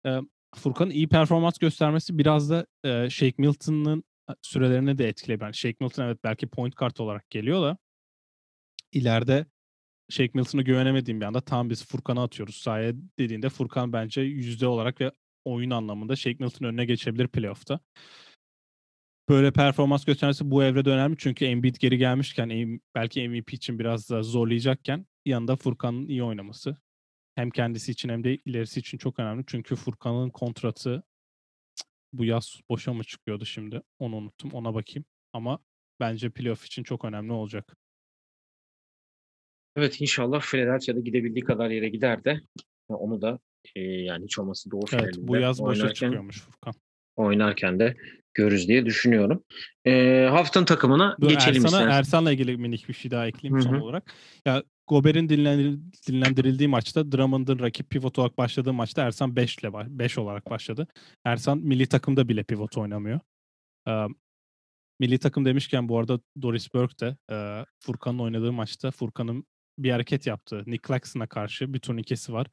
[0.05, 0.19] Ee,
[0.55, 4.03] Furkan'ın iyi performans göstermesi biraz da e, Shake Milton'ın
[4.41, 5.45] sürelerini de etkileyebilir.
[5.45, 7.77] Yani Shake Milton evet belki point kart olarak geliyor da
[8.91, 9.45] ileride
[10.09, 15.01] Shake Milton'a güvenemediğim bir anda tam biz Furkan'a atıyoruz sahaya dediğinde Furkan bence yüzde olarak
[15.01, 15.11] ve
[15.45, 17.79] oyun anlamında Shake Milton önüne geçebilir playoff'ta.
[19.29, 24.23] Böyle performans göstermesi bu evrede önemli çünkü Embiid geri gelmişken belki MVP için biraz da
[24.23, 26.77] zorlayacakken yanında Furkan'ın iyi oynaması
[27.39, 29.43] hem kendisi için hem de ilerisi için çok önemli.
[29.47, 31.03] Çünkü Furkan'ın kontratı
[32.13, 33.81] bu yaz boşa mı çıkıyordu şimdi?
[33.99, 34.51] Onu unuttum.
[34.51, 35.05] Ona bakayım.
[35.33, 35.59] Ama
[35.99, 37.77] bence playoff için çok önemli olacak.
[39.75, 42.41] Evet inşallah Philadelphia'da gidebildiği kadar yere gider de
[42.87, 43.39] onu da
[43.75, 46.73] e, yani hiç olması doğu Evet bu yaz boşa çıkıyormuş Furkan.
[47.15, 47.97] Oynarken de
[48.33, 49.43] görürüz diye düşünüyorum.
[49.85, 51.99] E, haftanın takımına Dur, geçelim Ersan'a, istersen.
[51.99, 54.13] Ersan'la ilgili minik bir şey daha ekleyeyim Hı son olarak.
[54.45, 60.17] Ya Gober'in dinlendir- dinlendirildiği maçta Drummond'ın rakip pivot olarak başladığı maçta Ersan 5 ile 5
[60.17, 60.87] olarak başladı.
[61.25, 63.19] Ersan milli takımda bile pivot oynamıyor.
[63.87, 64.05] Ee,
[64.99, 69.45] milli takım demişken bu arada Doris Burke de e, Furkan'ın oynadığı maçta Furkan'ın
[69.79, 70.63] bir hareket yaptı.
[70.67, 72.47] Nick Claxton'a karşı bir turnikesi var.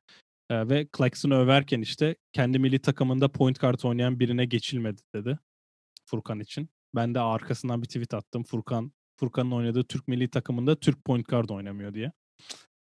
[0.50, 5.38] Ee, ve Claxton'ı överken işte kendi milli takımında point guard oynayan birine geçilmedi dedi.
[6.06, 6.68] Furkan için.
[6.94, 8.44] Ben de arkasından bir tweet attım.
[8.44, 12.12] Furkan Furkan'ın oynadığı Türk milli takımında Türk point guard oynamıyor diye.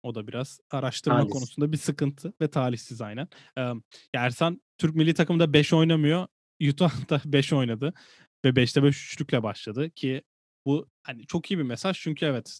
[0.04, 1.34] O da biraz araştırma Talihsiz.
[1.34, 3.28] konusunda bir sıkıntı ve talihsiz aynen.
[3.58, 3.72] Ee,
[4.14, 6.28] Ersan Türk milli takımında 5 oynamıyor.
[6.70, 7.94] Utah'da 5 oynadı
[8.46, 10.22] ve 5'te 5 üçlükle başladı ki
[10.66, 12.60] bu hani çok iyi bir mesaj çünkü evet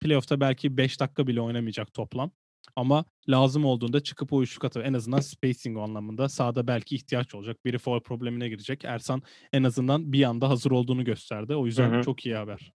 [0.00, 2.30] playoff'ta belki 5 dakika bile oynamayacak toplam.
[2.76, 4.86] Ama lazım olduğunda çıkıp o üçlük atıyor.
[4.86, 7.64] En azından spacing anlamında sahada belki ihtiyaç olacak.
[7.64, 8.84] Biri foul problemine girecek.
[8.84, 9.22] Ersan
[9.52, 11.54] en azından bir anda hazır olduğunu gösterdi.
[11.54, 12.02] O yüzden Hı hı.
[12.02, 12.72] çok iyi haber.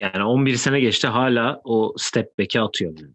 [0.00, 2.98] Yani 11 sene geçti hala o step back'e atıyor.
[3.00, 3.14] Yani.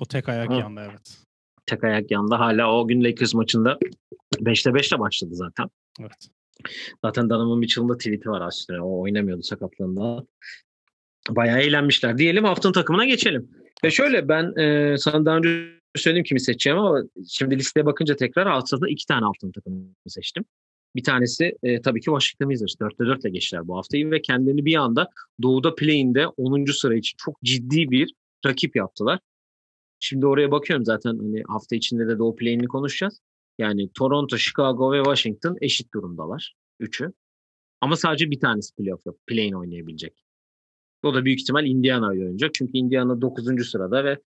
[0.00, 0.54] O tek ayak Hı.
[0.54, 1.18] yanında evet.
[1.66, 3.78] Tek ayak yanında hala o gün Lakers maçında
[4.34, 5.70] 5'te 5'le başladı zaten.
[6.00, 6.28] Evet.
[7.04, 8.84] Zaten Donovan Mitchell'ın da tweet'i var aslında.
[8.84, 10.26] O oynamıyordu sakatlığında.
[11.28, 12.18] Bayağı eğlenmişler.
[12.18, 13.50] Diyelim haftanın takımına geçelim.
[13.84, 18.46] Ve şöyle ben e, sana daha önce söyledim kimi seçeceğim ama şimdi listeye bakınca tekrar
[18.46, 20.44] aslında iki tane haftanın takımını seçtim.
[20.96, 22.74] Bir tanesi e, tabii ki Washington Wizards.
[22.74, 25.08] 4'te 4 ile geçtiler bu haftayı ve kendilerini bir anda
[25.42, 26.64] Doğu'da play'inde 10.
[26.72, 28.14] sıra için çok ciddi bir
[28.46, 29.20] rakip yaptılar.
[30.00, 33.20] Şimdi oraya bakıyorum zaten hani hafta içinde de Doğu play'ini konuşacağız.
[33.58, 36.54] Yani Toronto, Chicago ve Washington eşit durumdalar.
[36.80, 37.12] Üçü.
[37.80, 39.26] Ama sadece bir tanesi playoff yok.
[39.26, 40.24] Play-in oynayabilecek.
[41.02, 42.54] O da büyük ihtimal Indiana'yı oynayacak.
[42.54, 43.70] Çünkü Indiana 9.
[43.70, 44.18] sırada ve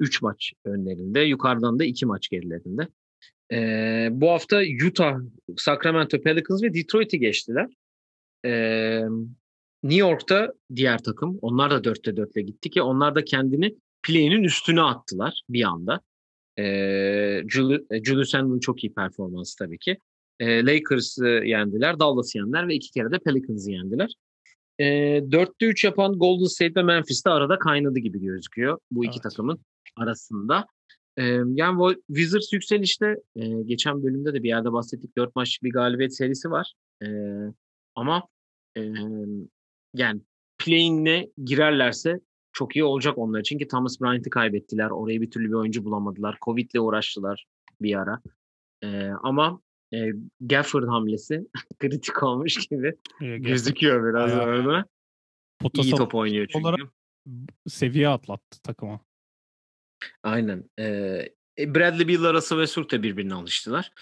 [0.00, 1.20] 3 maç önlerinde.
[1.20, 2.88] Yukarıdan da 2 maç gerilerinde.
[3.52, 5.16] E, bu hafta Utah,
[5.56, 7.66] Sacramento Pelicans ve Detroit'i geçtiler.
[8.44, 8.52] E,
[9.82, 11.38] New York'ta diğer takım.
[11.42, 16.00] Onlar da 4'te 4'le gitti ki onlar da kendini play'inin üstüne attılar bir anda.
[16.58, 16.64] E,
[17.48, 19.98] Julius, Julius Randle'ın çok iyi performansı tabii ki.
[20.40, 24.14] E, Lakers'ı yendiler, Dallas'ı yendiler ve iki kere de Pelicans'ı yendiler.
[24.78, 24.84] E,
[25.30, 29.22] 4'te 3 yapan Golden State ve Memphis'te arada kaynadı gibi gözüküyor bu iki Evet.
[29.22, 29.60] takımın
[29.96, 30.66] arasında.
[31.54, 33.16] Yani Wizards yükselişte
[33.64, 36.72] geçen bölümde de bir yerde bahsettik 4 maçlık bir galibiyet serisi var.
[37.94, 38.28] Ama
[39.94, 40.20] yani
[40.58, 42.20] play'inle girerlerse
[42.52, 44.90] çok iyi olacak onlar için ki Thomas Bryant'ı kaybettiler.
[44.90, 46.38] Oraya bir türlü bir oyuncu bulamadılar.
[46.42, 47.46] Covid'le uğraştılar
[47.80, 48.20] bir ara.
[49.22, 49.60] Ama
[49.94, 51.46] e, Gafford hamlesi
[51.78, 54.34] kritik olmuş gibi gözüküyor biraz
[55.58, 56.64] pota İyi top oynuyor çünkü.
[56.64, 56.80] olarak
[57.68, 59.00] seviye atlattı takıma.
[60.22, 60.70] Aynen.
[60.78, 63.92] Ee, e, Bradley Beal arası Westbrook da birbirine alıştılar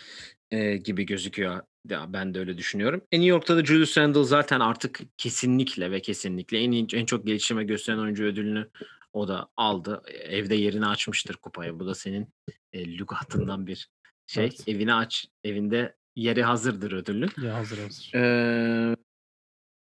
[0.51, 1.63] ee, gibi gözüküyor.
[1.89, 3.03] Ya ben de öyle düşünüyorum.
[3.13, 7.65] E, New York'ta da Julius Randle zaten artık kesinlikle ve kesinlikle en en çok gelişime
[7.65, 8.71] gösteren oyuncu ödülünü
[9.13, 10.03] o da aldı.
[10.07, 11.81] E, Evde yerini açmıştır kupaya.
[11.81, 12.29] Bu da senin
[12.73, 13.89] e, lügatından bir
[14.27, 14.45] şey.
[14.45, 14.69] Evet.
[14.69, 17.31] Evini aç, evinde yeri hazırdır ödülün.
[17.43, 18.13] Ya hazır hazır.
[18.15, 18.97] Ee,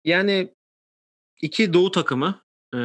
[0.06, 0.54] yani
[1.41, 2.41] iki doğu takımı
[2.76, 2.80] e,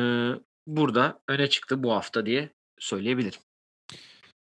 [0.67, 3.41] burada öne çıktı bu hafta diye söyleyebilirim.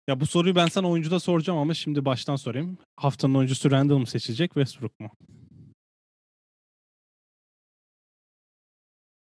[0.08, 2.78] Ya bu soruyu ben sana oyuncuda soracağım ama şimdi baştan sorayım.
[2.96, 5.12] Haftanın oyuncusu Randall mı seçecek Westbrook mu?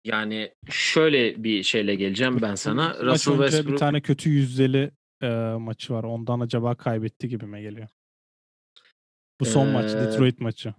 [0.04, 2.88] Yani şöyle bir şeyle geleceğim ben sana.
[2.88, 5.28] Maç Russell önce Westbrook bir tane kötü yüzdeli e,
[5.60, 6.04] maçı var.
[6.04, 7.88] Ondan acaba kaybetti gibime geliyor.
[9.39, 10.74] Bu son maç Ee, Detroit maçı.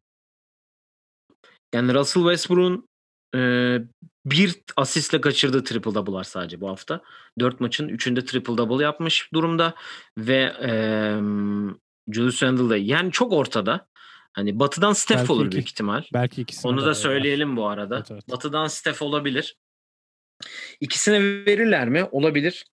[1.75, 2.89] yani Russell Westbrook'un
[3.35, 3.83] Eee,
[4.27, 7.01] 1 asistle kaçırdığı triple double var sadece bu hafta.
[7.41, 9.75] 4 maçın 3'ünde triple double yapmış durumda
[10.19, 11.75] ve, emm,
[12.13, 13.89] Julius Randle da yani çok ortada.
[14.33, 16.03] Hani batıdan Steph Belki olur iki büyük ihtimal.
[16.13, 16.95] belki ikisine Onu da var.
[16.95, 17.97] söyleyelim bu arada.
[17.97, 18.29] Evet, evet.
[18.31, 19.57] Batıdan Steph olabilir.
[20.81, 22.05] İkisine verirler mi?
[22.05, 22.65] Olabilir.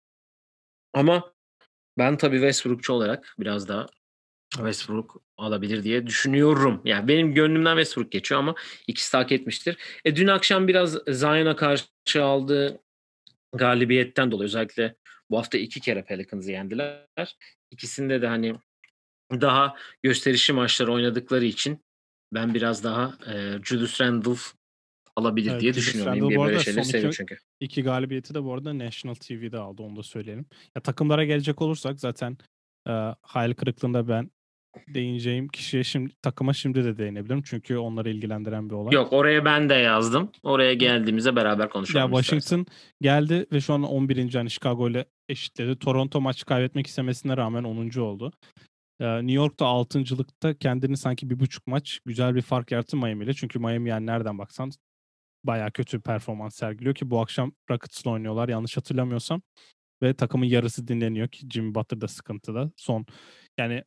[0.94, 1.34] Ama
[1.98, 3.86] ben tabii Westbrook'çu olarak biraz daha
[4.54, 6.82] Westbrook alabilir diye düşünüyorum.
[6.86, 8.56] Yani benim gönlümden Westbrook geçiyor ama
[8.88, 9.78] ikisi hak etmiştir.
[10.06, 12.80] E, dün akşam biraz Zion'a karşı aldığı
[13.54, 14.96] galibiyetten dolayı özellikle
[15.30, 17.38] bu hafta iki kere Pelicans'ı yendiler.
[17.72, 18.56] İkisinde de hani
[19.32, 21.80] daha gösterişli maçlar oynadıkları için
[22.34, 24.36] ben biraz daha e, Julius Randle
[25.16, 26.22] alabilir Evet, diye Julius düşünüyorum.
[26.22, 27.38] Randle bu arada şeyleri son iki- çünkü.
[27.60, 30.46] İki galibiyeti de bu arada National TV'de aldı onu da söyleyelim.
[30.76, 32.38] Ya takımlara gelecek olursak zaten
[32.88, 34.32] e, hayal kırıklığında ben
[34.88, 37.42] değineceğim kişiye şimdi takıma şimdi de değinebilirim.
[37.46, 38.94] Çünkü onları ilgilendiren bir olay.
[38.94, 40.32] Yok oraya ben de yazdım.
[40.44, 42.14] Oraya geldiğimizde beraber konuşalım.
[42.14, 42.38] Ya istersen.
[42.40, 44.34] Washington geldi ve şu an 11.
[44.34, 45.80] hani Chicago ile eşitledi.
[45.80, 48.00] Toronto maç kaybetmek istemesine rağmen 10.
[48.00, 48.32] oldu.
[49.00, 53.34] Ee, New York'ta 6.lıkta kendini sanki bir buçuk maç güzel bir fark yarattı Miami ile.
[53.34, 54.72] Çünkü Miami yani nereden baksan
[55.44, 59.42] bayağı kötü performans sergiliyor ki bu akşam Rockets'la oynuyorlar yanlış hatırlamıyorsam.
[60.04, 62.72] Ve takımın yarısı dinleniyor ki Jimmy Butler da sıkıntıda.
[62.78, 63.06] Son
[63.58, 63.84] yani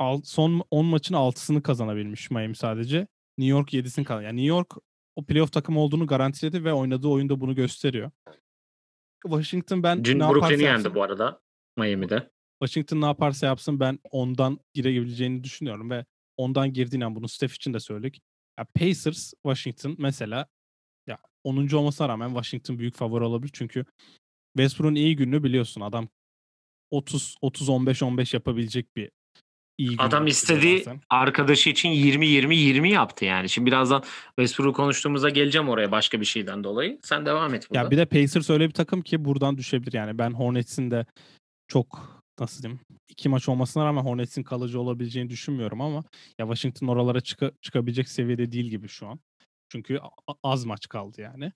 [0.00, 3.06] al, son 10 maçın 6'sını kazanabilmiş Miami sadece.
[3.38, 4.24] New York 7'sini kazandı.
[4.24, 4.74] Yani New York
[5.16, 8.10] o playoff takımı olduğunu garantiledi ve oynadığı oyunda bunu gösteriyor.
[9.22, 11.40] Washington ben Dün ne Brooklyn'i yapsın, yendi bu arada
[11.76, 12.30] Miami'de.
[12.62, 16.04] Washington ne yaparsa yapsın ben ondan girebileceğini düşünüyorum ve
[16.36, 18.20] ondan girdiğin an bunu Steph için de söyledik.
[18.58, 20.46] Ya Pacers, Washington mesela
[21.06, 21.68] ya 10.
[21.76, 23.84] olmasına rağmen Washington büyük favori olabilir çünkü
[24.56, 25.80] Westbrook'un iyi gününü biliyorsun.
[25.80, 26.08] Adam
[26.90, 29.10] 30 30 15 15 yapabilecek bir
[29.80, 31.00] iyi Adam istediği bazen.
[31.10, 33.48] arkadaşı için 20-20-20 yaptı yani.
[33.48, 36.98] Şimdi birazdan Westbrook konuştuğumuzda geleceğim oraya başka bir şeyden dolayı.
[37.02, 37.82] Sen devam et burada.
[37.84, 39.92] Ya bir de Pacers öyle bir takım ki buradan düşebilir.
[39.92, 41.06] Yani ben Hornets'in de
[41.68, 46.04] çok nasıl diyeyim iki maç olmasına rağmen Hornets'in kalıcı olabileceğini düşünmüyorum ama
[46.38, 49.20] ya Washington oralara çıka- çıkabilecek seviyede değil gibi şu an.
[49.72, 50.00] Çünkü
[50.42, 51.52] az maç kaldı yani.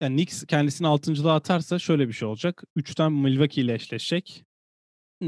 [0.00, 2.64] Yani Knicks kendisini altıncılığa atarsa şöyle bir şey olacak.
[2.76, 4.44] Üçten Milwaukee ile eşleşecek.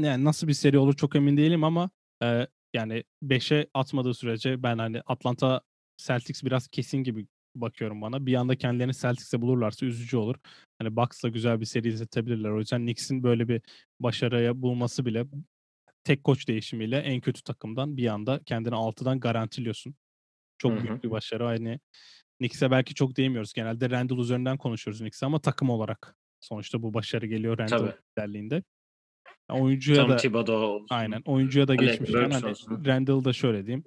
[0.03, 1.89] Yani nasıl bir seri olur çok emin değilim ama
[2.23, 5.61] e, yani 5'e atmadığı sürece ben hani Atlanta
[5.97, 8.25] Celtics biraz kesin gibi bakıyorum bana.
[8.25, 10.35] Bir anda kendilerini Celtics'e bulurlarsa üzücü olur.
[10.79, 12.49] Hani Bucks'la güzel bir seri izletebilirler.
[12.49, 13.61] O yüzden Knicks'in böyle bir
[13.99, 15.25] başarıya bulması bile
[16.03, 19.95] tek koç değişimiyle en kötü takımdan bir anda kendini 6'dan garantiliyorsun.
[20.57, 20.83] Çok Hı hı.
[20.83, 21.43] büyük bir başarı.
[21.43, 21.79] Hani
[22.37, 23.53] Knicks'e belki çok değmiyoruz.
[23.53, 27.95] Genelde Randall üzerinden konuşuyoruz Knicks'e ama takım olarak sonuçta bu başarı geliyor Randall Tabii.
[29.49, 29.65] Liderliğinde.
[29.65, 30.87] Oyuncuya Tom da Thibodeau olsun.
[30.89, 31.21] Aynen.
[31.25, 32.85] Oyuncuya da geçmişken hani olsun.
[32.85, 33.83] Randall'ı da şöyle diyeyim.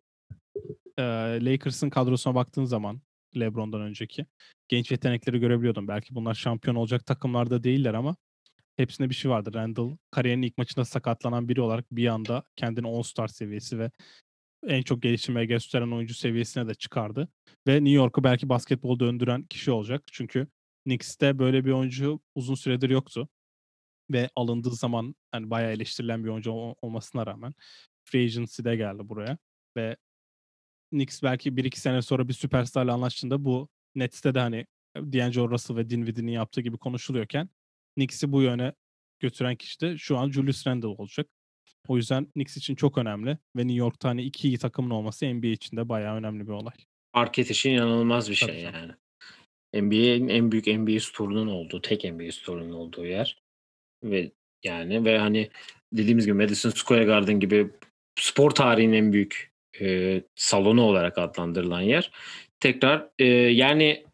[0.98, 1.02] Ee,
[1.42, 3.00] Lakers'ın kadrosuna baktığın zaman
[3.36, 4.26] LeBron'dan önceki
[4.68, 5.88] genç yetenekleri görebiliyordum.
[5.88, 8.16] Belki bunlar şampiyon olacak takımlarda değiller ama
[8.76, 9.50] hepsinde bir şey vardı.
[9.54, 13.90] Randall kariyerinin ilk maçında sakatlanan biri olarak bir anda kendini All-Star seviyesi ve
[14.66, 17.28] en çok gelişime gösteren oyuncu seviyesine de çıkardı.
[17.66, 20.02] Ve New York'u belki basketbol döndüren kişi olacak.
[20.12, 20.46] Çünkü
[20.84, 23.28] Knicks'te böyle bir oyuncu uzun süredir yoktu.
[24.10, 27.54] Ve alındığı zaman hani bayağı eleştirilen bir oyuncu ol- olmasına rağmen
[28.04, 29.38] Free Agency'de geldi buraya.
[29.76, 29.96] Ve
[30.90, 34.66] Knicks belki 1-2 sene sonra bir süperstarla anlaştığında bu Nets'te de hani
[34.96, 37.48] D'Angelo Russell ve Dinwiddie'nin yaptığı gibi konuşuluyorken
[37.94, 38.72] Knicks'i bu yöne
[39.20, 41.26] götüren kişi de şu an Julius Randle olacak.
[41.88, 45.46] O yüzden Knicks için çok önemli ve New York'ta hani iki iyi takımın olması NBA
[45.46, 46.74] için de bayağı önemli bir olay.
[47.12, 48.80] Parket için inanılmaz bir Tabii şey canım.
[48.80, 48.92] yani.
[49.84, 53.42] NBA'in en büyük NBA turunun olduğu, tek NBA turunun olduğu yer.
[54.04, 54.30] Ve
[54.64, 55.50] yani ve hani
[55.92, 57.70] dediğimiz gibi Madison Square Garden gibi
[58.20, 62.10] spor tarihinin en büyük e, salonu olarak adlandırılan yer.
[62.60, 64.04] Tekrar e, yani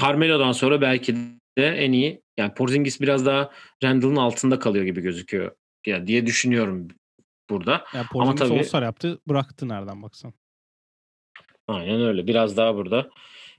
[0.00, 1.16] Carmelo'dan sonra belki
[1.58, 3.50] de en iyi yani Porzingis biraz daha
[3.84, 5.52] Randall'ın altında kalıyor gibi gözüküyor
[5.86, 6.88] ya diye düşünüyorum
[7.50, 7.84] burada.
[7.94, 10.32] Yani Porzingis tabii- All-Star yaptı bıraktı nereden baksan.
[11.68, 12.26] Aynen öyle.
[12.26, 13.10] Biraz daha burada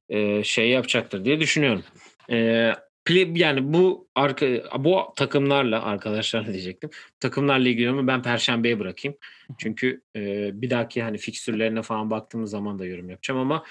[0.10, 1.84] e, şey yapacaktır diye düşünüyorum.
[2.30, 2.72] E,
[3.15, 4.48] yani bu arka
[4.80, 6.89] bu takımlarla arkadaşlarla diyecektim.
[7.19, 9.17] Takımlarla ilgili ama ben perşembeye bırakayım.
[9.58, 13.63] Çünkü e, bir dahaki hani fikstürlerine falan baktığımız zaman da yorum yapacağım ama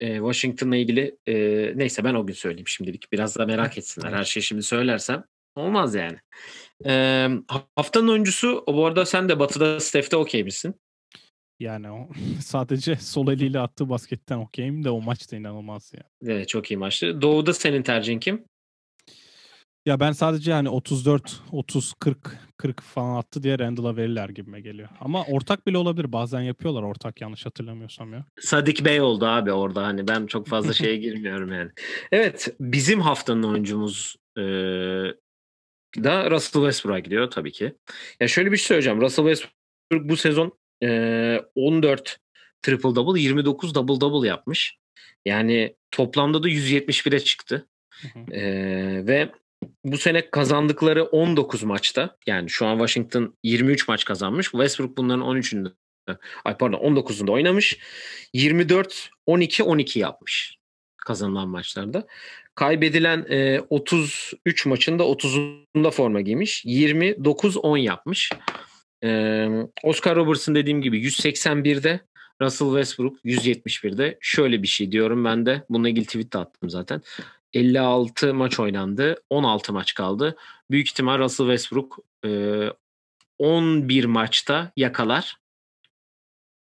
[0.00, 1.34] e, Washington'la ilgili e,
[1.76, 3.12] neyse ben o gün söyleyeyim şimdilik.
[3.12, 4.12] Biraz da merak etsinler.
[4.12, 5.24] Her şeyi şimdi söylersem
[5.56, 6.18] olmaz yani.
[6.86, 7.28] E,
[7.76, 10.74] haftanın oyuncusu bu arada sen de Batı'da Steph'te okey misin?
[11.60, 12.08] Yani o
[12.40, 16.02] sadece sol eliyle attığı basketten okeyim de o maç da inanılmaz ya.
[16.26, 17.22] Evet çok iyi maçtı.
[17.22, 18.44] Doğu'da senin tercihin kim?
[19.86, 22.18] Ya ben sadece hani 34, 30, 40,
[22.56, 24.88] 40 falan attı diye Randall'a verirler gibime geliyor.
[25.00, 26.12] Ama ortak bile olabilir.
[26.12, 28.24] Bazen yapıyorlar ortak yanlış hatırlamıyorsam ya.
[28.40, 31.70] Sadik Bey oldu abi orada hani ben çok fazla şeye girmiyorum yani.
[32.12, 34.42] Evet bizim haftanın oyuncumuz e,
[36.04, 37.74] da Russell Westbrook'a gidiyor tabii ki.
[38.20, 39.00] Ya şöyle bir şey söyleyeceğim.
[39.00, 42.18] Russell Westbrook bu sezon e, 14
[42.62, 44.78] triple double 29 double double yapmış.
[45.24, 47.68] Yani toplamda da 171'e çıktı.
[48.32, 48.42] E,
[49.06, 49.32] ve
[49.84, 54.50] bu sene kazandıkları 19 maçta yani şu an Washington 23 maç kazanmış.
[54.50, 55.72] Westbrook bunların 13'ünde
[56.44, 57.78] ay pardon 19'unda oynamış.
[58.32, 60.58] 24 12 12 yapmış
[60.96, 62.06] kazanılan maçlarda.
[62.54, 66.64] Kaybedilen e, 33 maçında 30'unda forma giymiş.
[66.64, 68.30] 29 10 yapmış.
[69.04, 69.48] E,
[69.82, 72.00] Oscar Robertson dediğim gibi 181'de
[72.42, 74.18] Russell Westbrook 171'de.
[74.20, 75.62] Şöyle bir şey diyorum ben de.
[75.70, 77.02] Bununla ilgili tweet de attım zaten.
[77.54, 79.16] 56 maç oynandı.
[79.30, 80.36] 16 maç kaldı.
[80.70, 82.68] Büyük ihtimal Russell Westbrook e,
[83.38, 85.36] 11 maçta yakalar.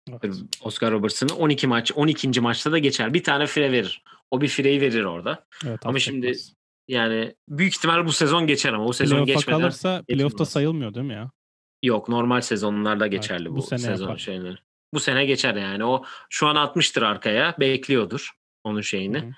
[0.08, 0.34] Evet.
[0.62, 2.40] Oscar Robertson'ı 12 maç 12.
[2.40, 3.14] maçta da geçer.
[3.14, 4.02] Bir tane fire verir.
[4.30, 5.46] O bir fireyi verir orada.
[5.66, 6.32] Evet, ama şimdi
[6.88, 11.06] yani büyük ihtimal bu sezon geçer ama o sezon Playoff'a geçmeden kalırsa playoff'ta sayılmıyor değil
[11.06, 11.30] mi ya?
[11.82, 14.18] Yok normal sezonlarda geçerli evet, bu, bu sene sezon yapar.
[14.18, 14.56] şeyleri.
[14.94, 15.84] Bu sene geçer yani.
[15.84, 17.54] O şu an atmıştır arkaya.
[17.60, 18.30] Bekliyordur
[18.64, 19.18] onun şeyini.
[19.18, 19.32] Hı-hı.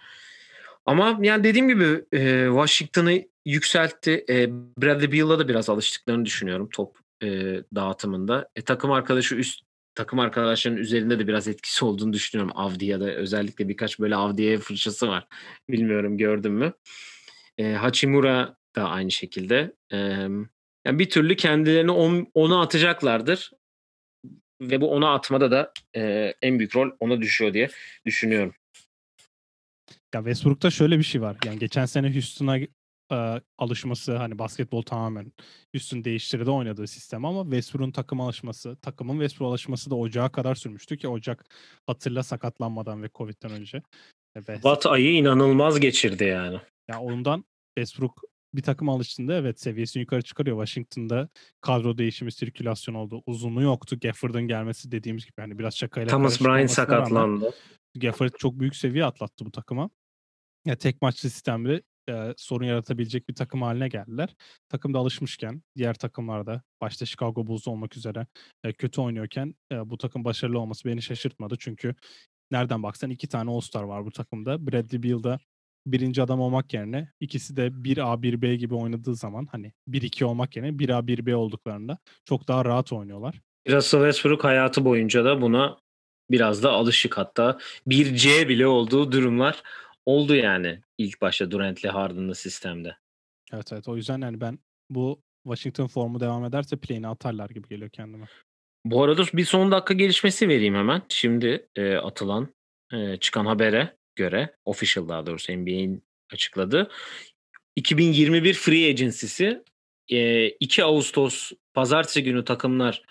[0.87, 4.25] Ama yani dediğim gibi e, Washington'ı yükseltti.
[4.29, 7.29] E, Bradley Beal'la da biraz alıştıklarını düşünüyorum top e,
[7.75, 8.49] dağıtımında.
[8.57, 9.61] E, takım arkadaşı üst
[9.95, 13.14] takım arkadaşlarının üzerinde de biraz etkisi olduğunu düşünüyorum Avdia'da.
[13.14, 15.27] Özellikle birkaç böyle Avdia'ya fırçası var.
[15.68, 16.73] Bilmiyorum gördün mü?
[17.59, 19.73] E, Hachimura da aynı şekilde.
[19.92, 19.97] E,
[20.87, 23.51] yani bir türlü kendilerini on, ona atacaklardır.
[24.61, 27.68] Ve bu ona atmada da e, en büyük rol ona düşüyor diye
[28.07, 28.55] düşünüyorum.
[30.14, 31.37] Ya Westbrook'ta şöyle bir şey var.
[31.44, 32.59] Yani geçen sene Houston'a
[33.12, 35.33] e, alışması hani basketbol tamamen
[35.75, 40.96] Houston değiştirdi oynadığı sistem ama Westbrook'un takım alışması, takımın Westbrook alışması da Ocağa kadar sürmüştü
[40.96, 41.44] ki Ocak
[41.87, 43.83] hatırla sakatlanmadan ve Covid'den önce.
[44.48, 46.61] Ve Watt ayı inanılmaz geçirdi yani.
[46.90, 47.44] Ya ondan
[47.79, 48.22] Westbrook
[48.55, 50.66] bir takım alıştığında evet seviyesini yukarı çıkarıyor.
[50.66, 51.29] Washington'da
[51.61, 53.22] kadro değişimi, sirkülasyon oldu.
[53.27, 53.98] Uzunluğu yoktu.
[54.03, 57.55] Gafford'ın gelmesi dediğimiz gibi hani biraz şakayla Thomas Bryant sakatlandı.
[57.96, 59.90] Gafford çok büyük seviye atlattı bu takıma.
[60.64, 64.35] Ya tek maçlı sistemde e, sorun yaratabilecek bir takım haline geldiler.
[64.68, 68.27] Takım da alışmışken diğer takımlarda başta Chicago Bulls olmak üzere
[68.64, 71.57] e, kötü oynuyorken e, bu takım başarılı olması beni şaşırtmadı.
[71.59, 71.94] Çünkü
[72.51, 74.66] nereden baksan iki tane All-Star var bu takımda.
[74.66, 75.38] Bradley Beal'da
[75.87, 80.70] birinci adam olmak yerine ikisi de 1A 1B gibi oynadığı zaman hani 1-2 olmak yerine
[80.70, 83.40] 1A 1B olduklarında çok daha rahat oynuyorlar.
[83.68, 85.79] Russell Westbrook hayatı boyunca da buna
[86.31, 89.62] biraz da alışık hatta 1C bile olduğu durumlar
[90.07, 92.97] oldu yani ilk başta Durant'li Harden'lı sistemde.
[93.53, 94.59] Evet evet o yüzden yani ben
[94.91, 98.27] bu Washington formu devam ederse play'ini atarlar gibi geliyor kendime.
[98.85, 101.03] Bu arada bir son dakika gelişmesi vereyim hemen.
[101.09, 102.49] Şimdi e, atılan
[102.93, 106.91] e, çıkan habere göre official daha doğrusu NBA'in açıkladı.
[107.77, 109.62] 2021 Free Agency'si
[110.09, 113.03] e, 2 Ağustos pazartesi günü takımlar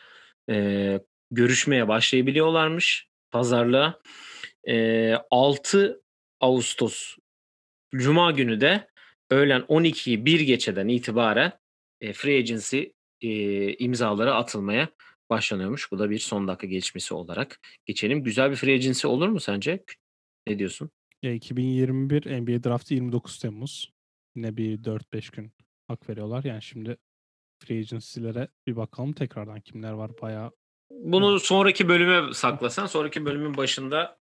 [0.50, 1.00] e,
[1.32, 4.00] görüşmeye başlayabiliyorlarmış pazarlığa.
[4.68, 6.01] E, 6
[6.42, 7.18] Ağustos
[7.96, 8.88] Cuma günü de
[9.30, 11.52] öğlen 12'yi bir geçeden itibaren
[12.02, 12.84] e, Free Agency
[13.22, 14.90] e, imzaları atılmaya
[15.30, 15.92] başlanıyormuş.
[15.92, 18.24] Bu da bir son dakika gelişmesi olarak geçelim.
[18.24, 19.84] Güzel bir Free Agency olur mu sence?
[20.48, 20.90] Ne diyorsun?
[21.24, 23.92] Ya 2021 NBA Draft'ı 29 Temmuz.
[24.36, 25.52] Yine bir 4-5 gün
[25.88, 26.44] hak veriyorlar.
[26.44, 26.98] Yani şimdi
[27.60, 30.52] Free Agency'lere bir bakalım tekrardan kimler var bayağı.
[30.92, 34.20] Bunu sonraki bölüme saklasan sonraki bölümün başında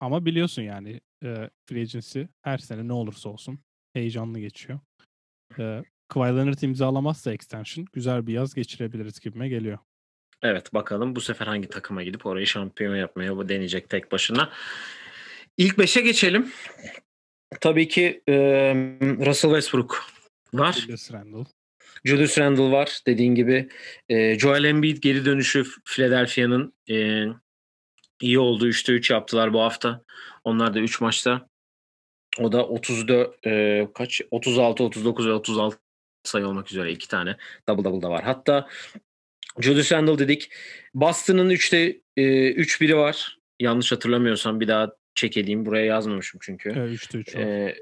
[0.00, 3.58] ama biliyorsun yani e, Free Agency her sene ne olursa olsun
[3.92, 4.80] heyecanlı geçiyor.
[5.58, 9.78] E, Kawhi Leonard imzalamazsa extension güzel bir yaz geçirebiliriz gibime geliyor.
[10.42, 14.52] Evet bakalım bu sefer hangi takıma gidip orayı şampiyon yapmaya deneyecek tek başına.
[15.56, 16.52] İlk beşe geçelim.
[17.60, 18.34] Tabii ki e,
[19.00, 20.04] Russell Westbrook
[20.54, 20.72] var.
[20.72, 21.48] Julius Randle.
[22.04, 23.68] Julius Randle var dediğin gibi.
[24.08, 27.26] E, Joel Embiid geri dönüşü Philadelphia'nın e,
[28.20, 28.68] iyi oldu.
[28.68, 30.04] 3'te 3 yaptılar bu hafta.
[30.46, 31.48] Onlar da 3 maçta.
[32.38, 35.78] O da 34 e, kaç 36 39 ve 36
[36.24, 37.36] sayı olmak üzere iki tane
[37.68, 38.24] double double da var.
[38.24, 38.68] Hatta
[39.60, 40.50] Julius Randle dedik.
[40.94, 43.38] Boston'ın 3'te e, 3 biri var.
[43.60, 45.66] Yanlış hatırlamıyorsam bir daha check edeyim.
[45.66, 46.72] Buraya yazmamışım çünkü.
[46.76, 47.76] Evet 3'te 3 e,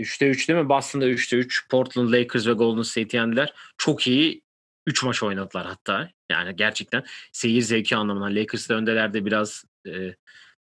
[0.00, 0.68] 3'te 3 değil mi?
[0.68, 1.68] Boston'da 3'te 3.
[1.68, 3.52] Portland, Lakers ve Golden State yendiler.
[3.78, 4.42] Çok iyi
[4.86, 6.10] 3 maç oynadılar hatta.
[6.30, 8.40] Yani gerçekten seyir zevki anlamında.
[8.40, 10.14] Lakers'da öndelerde biraz e,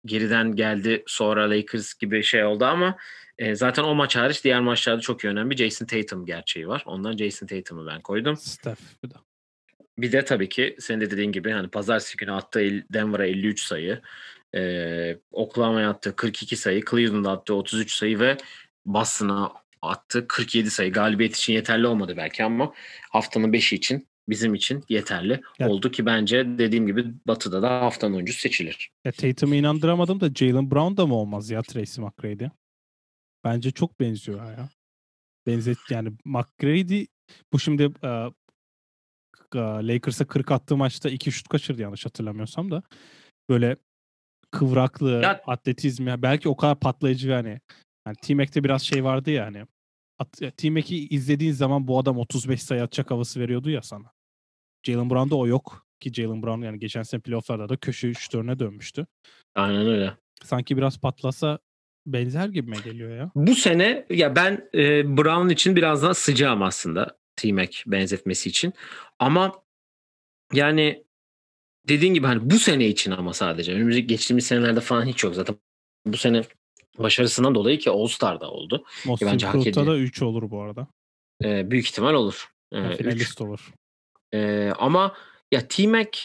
[0.06, 2.98] geriden geldi sonra Lakers gibi şey oldu ama
[3.38, 6.84] e, zaten o maç hariç diğer maçlarda çok iyi önemli Jason Tatum gerçeği var.
[6.86, 8.38] Ondan Jason Tatum'u ben koydum.
[8.38, 9.16] Steph bir de.
[9.98, 14.02] Bir de tabii ki senin de dediğin gibi hani pazartesi günü attığı Denver'a 53 sayı,
[14.56, 18.38] e, Oklahoma'ya attığı 42 sayı, Cleveland'a attığı 33 sayı ve
[18.86, 20.92] Boston'a attı 47 sayı.
[20.94, 22.74] Galibiyet için yeterli olmadı belki ama
[23.12, 28.14] haftanın 5'i için bizim için yeterli Ya- oldu ki bence dediğim gibi Batı'da da haftanın
[28.14, 28.92] oyuncusu seçilir.
[29.06, 32.46] Ya Tatum'u inandıramadım da Jalen Brown da mı olmaz ya Tracy McGrady?
[33.44, 34.70] Bence çok benziyor ya.
[35.48, 37.06] Benzet yani McGrady
[37.54, 38.30] bu şimdi e,
[39.56, 42.84] Lakers'a 40 attığı maçta 2 şut kaçırdı yanlış hatırlamıyorsam da.
[43.50, 43.78] Böyle
[44.52, 47.60] kıvraklığı, Ya- atletizmi belki o kadar patlayıcı yani.
[48.08, 49.66] Yani T-Mac'te biraz şey vardı ya hani.
[50.58, 54.12] T-Mac'i izlediğin zaman bu adam 35 sayı atacak havası veriyordu ya sana.
[54.84, 55.86] Jalen Brown'da o yok.
[56.00, 59.06] Ki Jalen Brown yani geçen sene playofflarda da köşe şutörüne dönmüştü.
[59.56, 60.14] Aynen öyle.
[60.44, 61.60] sanki biraz patlasa
[62.06, 63.32] benzer gibime geliyor ya.
[63.36, 68.74] Bu sene ya ben e, Brown için biraz daha sıcağım aslında T-Mac benzetmesi için.
[69.20, 69.52] Ama
[70.54, 71.04] yani
[71.88, 73.74] dediğin gibi hani bu sene için ama sadece.
[73.74, 75.56] Önümüzdeki geçtiğimiz senelerde falan hiç yok zaten.
[76.06, 76.44] Bu sene
[77.00, 78.86] başarısından dolayı ki All Star'da oldu.
[79.06, 79.88] Most bence hak ediyor.
[79.88, 80.88] da 3 olur bu arada.
[81.44, 82.48] E, büyük ihtimal olur.
[82.72, 82.98] E, Yani üç.
[82.98, 83.74] finalist olur.
[84.34, 85.16] E, ama
[85.52, 86.20] ya T-Mac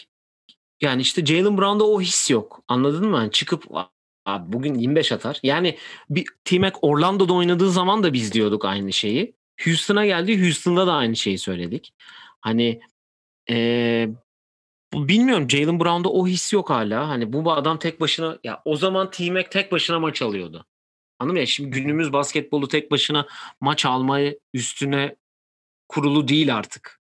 [0.81, 2.63] yani işte Jalen Brown'da o his yok.
[2.69, 3.17] Anladın mı?
[3.17, 3.65] Hani çıkıp
[4.27, 5.41] abi bugün 25 atar.
[5.43, 5.79] Yani
[6.11, 9.35] bir T-Mac Orlando'da oynadığı zaman da biz diyorduk aynı şeyi.
[9.65, 10.43] Houston'a geldi.
[10.43, 11.93] Houston'da da aynı şeyi söyledik.
[12.41, 12.81] Hani
[14.93, 17.09] bu- bilmiyorum Jalen Brown'da o his yok hala.
[17.09, 20.67] Hani bu adam tek başına ya o zaman T-Mac tek başına maç alıyordu.
[21.19, 21.41] Anladın mı?
[21.41, 21.47] ya?
[21.47, 23.27] Şimdi günümüz basketbolu tek başına
[23.61, 25.17] maç almayı üstüne
[25.89, 26.98] kurulu değil artık.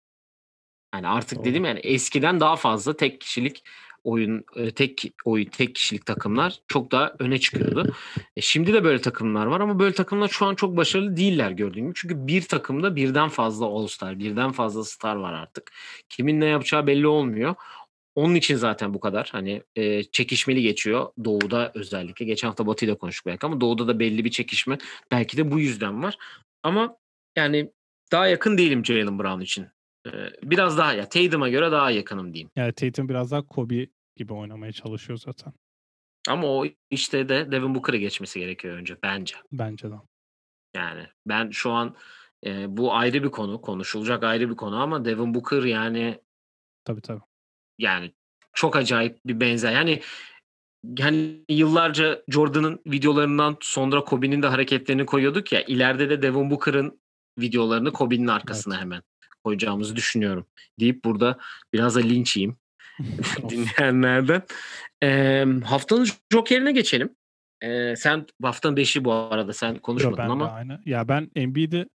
[0.95, 1.45] Yani artık Doğru.
[1.45, 3.63] dedim yani eskiden daha fazla tek kişilik
[4.07, 7.95] oyun e, tek oyun tek kişilik takımlar çok daha öne çıkıyordu.
[8.37, 11.85] E, şimdi de böyle takımlar var ama böyle takımlar şu an çok başarılı değiller gördüğüm
[11.85, 11.95] gibi.
[11.95, 15.73] Çünkü bir takımda birden fazla All-Star, birden fazla star var artık.
[16.09, 17.55] Kimin ne yapacağı belli olmuyor.
[18.15, 22.25] Onun için zaten bu kadar hani e, çekişmeli geçiyor Doğu'da özellikle.
[22.25, 24.79] Geçen hafta Batı'yla konuştuk belki ama Doğu'da da belli bir çekişme
[25.11, 26.19] belki de bu yüzden var.
[26.63, 26.97] Ama
[27.37, 27.71] yani
[28.13, 29.67] daha yakın değilim Jalen Brown için.
[30.43, 32.51] Biraz daha ya Tatum'a göre daha yakınım diyeyim.
[32.57, 33.87] Yani Tatum biraz daha Kobe
[34.17, 35.53] gibi oynamaya çalışıyor zaten.
[36.29, 39.37] Ama o işte de Devin Booker'ı geçmesi gerekiyor önce bence.
[39.53, 39.95] Bence de.
[40.75, 41.97] Yani ben şu an
[42.47, 46.21] e, bu ayrı bir konu, konuşulacak ayrı bir konu ama Devin Booker yani
[46.85, 47.23] Tabii tabii.
[47.79, 48.13] yani
[48.53, 49.73] çok acayip bir benzer.
[49.73, 50.03] Yani
[50.99, 55.63] yani yıllarca Jordan'ın videolarından sonra Kobe'nin de hareketlerini koyuyorduk ya.
[55.63, 57.01] ileride de Devin Booker'ın
[57.39, 59.03] videolarını Kobe'nin arkasına hemen
[59.47, 60.47] koyacağımızı düşünüyorum.
[60.81, 61.39] Deyip burada
[61.73, 62.57] biraz da linç yiyeyim
[63.49, 64.43] dinleyenlerden.
[65.03, 67.17] Ee, haftanın Joker'ine geçelim.
[67.63, 70.81] Ee, sen haftanın 5'i bu arada sen Yo, konuşmadın ben de ama aynı.
[70.87, 71.89] Ya ben Embiid'i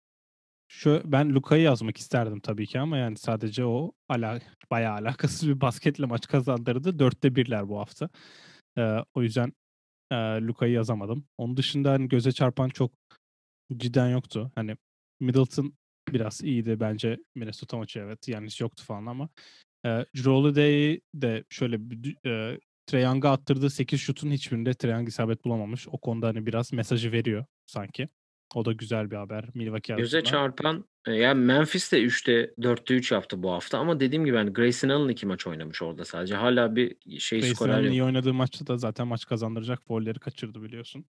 [0.68, 4.40] şu ben Luka'yı yazmak isterdim tabii ki ama yani sadece o ala,
[4.70, 6.98] bayağı alakasız bir basketle maç kazandırdı.
[6.98, 8.08] Dörtte birler bu hafta.
[8.78, 9.52] Ee, o yüzden
[10.12, 11.24] e, Luka'yı yazamadım.
[11.38, 12.92] Onun dışında hani göze çarpan çok
[13.76, 14.52] cidden yoktu.
[14.54, 14.76] Hani
[15.20, 15.74] Middleton
[16.14, 18.28] biraz iyiydi bence Minnesota maçı evet.
[18.28, 19.28] Yani hiç yoktu falan ama
[19.84, 25.08] e, Drew Holiday'i de şöyle bir e, Trae Young'a attırdığı 8 şutun hiçbirinde Trae Young
[25.08, 25.88] isabet bulamamış.
[25.88, 28.08] O konuda hani biraz mesajı veriyor sanki.
[28.54, 30.40] O da güzel bir haber Milwaukee göze açısından.
[30.40, 34.88] çarpan yani Memphis de 3'te 4'te 3 yaptı bu hafta ama dediğim gibi hani Grayson
[34.88, 36.34] Allen iki maç oynamış orada sadece.
[36.34, 37.92] Hala bir şey Grayson skorer yok.
[37.92, 41.04] iyi oynadığı maçta da zaten maç kazandıracak golleri kaçırdı biliyorsun.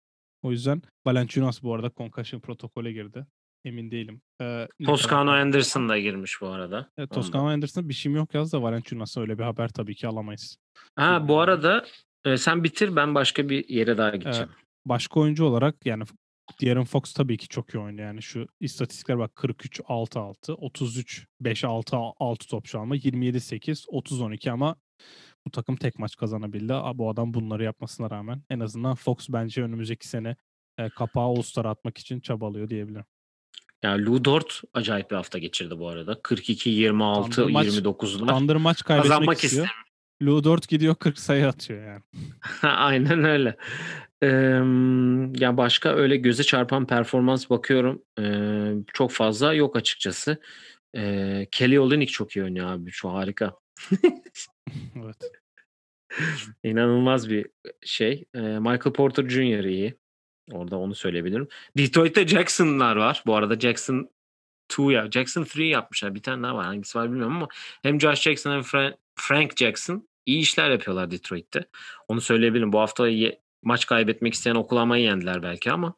[0.42, 3.26] O yüzden Valanciunas bu arada concussion protokole girdi.
[3.68, 4.20] Emin değilim.
[4.40, 6.90] Ee, Toscano Anderson da girmiş bu arada.
[6.98, 7.22] Evet, Ondan.
[7.22, 10.58] Toscano Anderson'da bir şeyim yok yaz da Valanciunas'a öyle bir haber tabii ki alamayız.
[10.96, 11.86] Ha bu arada
[12.24, 14.50] e, sen bitir ben başka bir yere daha gideceğim.
[14.84, 16.04] Başka oyuncu olarak yani
[16.60, 18.06] De'Aaron Fox tabii ki çok iyi oynuyor.
[18.06, 23.84] Yani şu istatistikler bak 43 6 6, 33 5 6 6 top anda 27 8,
[23.88, 24.76] 30 12 ama
[25.46, 26.72] bu takım tek maç kazanabildi.
[26.94, 30.36] Bu adam bunları yapmasına rağmen en azından Fox bence önümüzdeki sene
[30.78, 33.04] e, kapağı All-Star atmak için çabalıyor diyebilirim.
[33.82, 36.22] Yani Lou Dort acayip bir hafta geçirdi bu arada.
[36.22, 38.38] 42 26 Thunder maç- 29'lar.
[38.38, 39.68] Thunder maç kaybetmek Kazanmak istiyor.
[40.22, 42.02] Lou Dort gidiyor 40 sayı atıyor yani.
[42.62, 43.56] Aynen öyle.
[44.22, 44.26] Ee,
[45.44, 48.02] ya başka öyle göze çarpan performans bakıyorum.
[48.20, 50.36] Ee, çok fazla yok açıkçası.
[50.96, 52.90] Ee, Kelly Olynyk çok iyi oynuyor abi.
[52.90, 53.54] Şu harika.
[54.96, 55.16] evet.
[56.64, 57.46] İnanılmaz bir
[57.84, 58.24] şey.
[58.34, 59.64] Ee, Michael Porter Jr.
[59.64, 59.94] iyi.
[60.52, 61.48] Orada onu söyleyebilirim.
[61.76, 63.22] Detroit'te Jackson'lar var.
[63.26, 64.10] Bu arada Jackson
[64.72, 65.10] 2 ya.
[65.10, 66.14] Jackson 3 yapmışlar.
[66.14, 66.64] Bir tane daha var.
[66.66, 67.48] Hangisi var bilmiyorum ama
[67.82, 71.64] hem Josh Jackson hem Fra- Frank Jackson iyi işler yapıyorlar Detroit'te.
[72.08, 72.72] Onu söyleyebilirim.
[72.72, 75.94] Bu hafta ye- maç kaybetmek isteyen Oklahoma'yı yendiler belki ama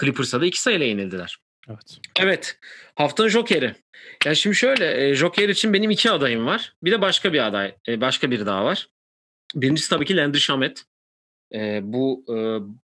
[0.00, 1.38] Clippers'a da iki sayıyla yenildiler.
[1.68, 1.98] Evet.
[2.20, 2.58] Evet.
[2.94, 3.74] Haftanın Joker'i.
[4.24, 6.74] Ya şimdi şöyle e, Joker için benim iki adayım var.
[6.82, 7.74] Bir de başka bir aday.
[7.88, 8.88] e, başka bir daha var.
[9.54, 10.84] Birincisi tabii ki Landry Shamet.
[11.54, 12.34] E, bu e,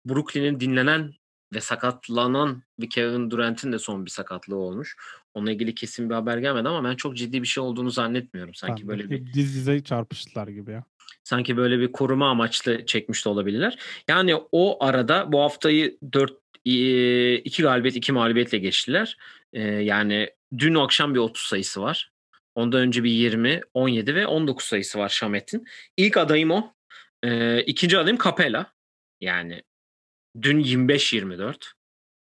[0.09, 1.13] Brooklyn'in dinlenen
[1.55, 4.97] ve sakatlanan bir Kevin Durant'in de son bir sakatlığı olmuş.
[5.35, 8.55] Onunla ilgili kesin bir haber gelmedi ama ben çok ciddi bir şey olduğunu zannetmiyorum.
[8.55, 10.85] Sanki Ben böyle bir diz dize çarpıştılar gibi ya.
[11.25, 13.79] sanki böyle bir koruma amaçlı çekmiş de olabilirler.
[14.09, 16.33] Yani o arada bu haftayı 4
[16.65, 19.17] 2 galibiyet 2 mağlubiyetle geçtiler.
[19.53, 22.13] Ee, yani dün akşam bir 30 sayısı var.
[22.55, 25.65] Ondan önce bir 20, 17 ve 19 sayısı var Şamet'in.
[25.97, 26.76] İlk adayım o.
[27.27, 28.73] Ee, ikinci adayım Capella.
[29.21, 29.63] Yani
[30.43, 31.55] dün 25-24.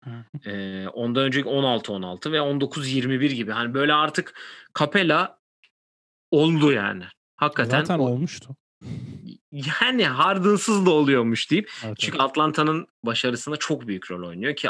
[0.05, 0.11] Hı.
[0.51, 3.53] Ee, ondan önceki 16-16 ve 19-21 gibi.
[3.53, 4.35] Hani böyle artık
[4.79, 5.39] Capella
[6.31, 7.05] oldu yani.
[7.37, 8.57] Hakikaten Zaten o- olmuştu.
[9.53, 11.71] yani Harden'sız da oluyormuş deyip.
[11.85, 12.31] Evet, Çünkü evet.
[12.31, 14.69] Atlanta'nın başarısında çok büyük rol oynuyor ki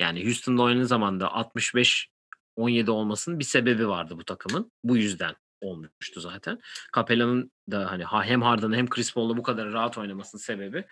[0.00, 2.08] yani Houston'da oynadığı zaman da 65
[2.56, 4.72] 17 olmasının bir sebebi vardı bu takımın.
[4.84, 6.60] Bu yüzden olmuştu zaten.
[6.94, 10.84] Capella'nın da hani ha- hem Harden'ı hem Chris Paul'la bu kadar rahat oynamasının sebebi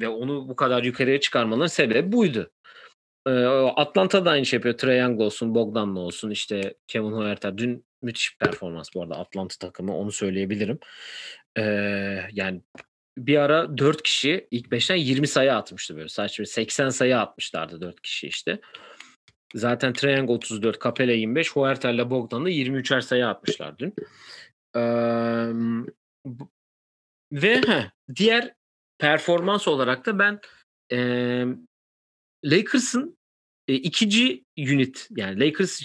[0.00, 2.50] ve onu bu kadar yukarıya çıkarmaların sebebi buydu.
[3.76, 4.78] Atlanta da aynı şey yapıyor.
[4.78, 7.58] Trae Young olsun, Bogdan'la olsun, işte Kevin Huerter.
[7.58, 9.96] Dün müthiş bir performans bu arada Atlanta takımı.
[9.96, 10.78] Onu söyleyebilirim.
[11.58, 11.62] Ee,
[12.32, 12.62] yani
[13.18, 16.08] bir ara 4 kişi ilk 5'ten 20 sayı atmıştı böyle.
[16.08, 18.60] Saçma 80 sayı atmışlardı 4 kişi işte.
[19.56, 23.94] Zaten Young 34, Capella 25, Huerter'le Bogdan'da 23'er sayı atmışlar dün.
[24.76, 24.80] Ee,
[27.32, 28.54] ve heh, diğer
[28.98, 30.40] performans olarak da ben
[30.90, 31.46] eee
[32.44, 33.18] Lakers'ın
[33.68, 35.82] e, ikinci unit yani Lakers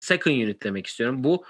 [0.00, 1.24] second unit demek istiyorum.
[1.24, 1.44] Bu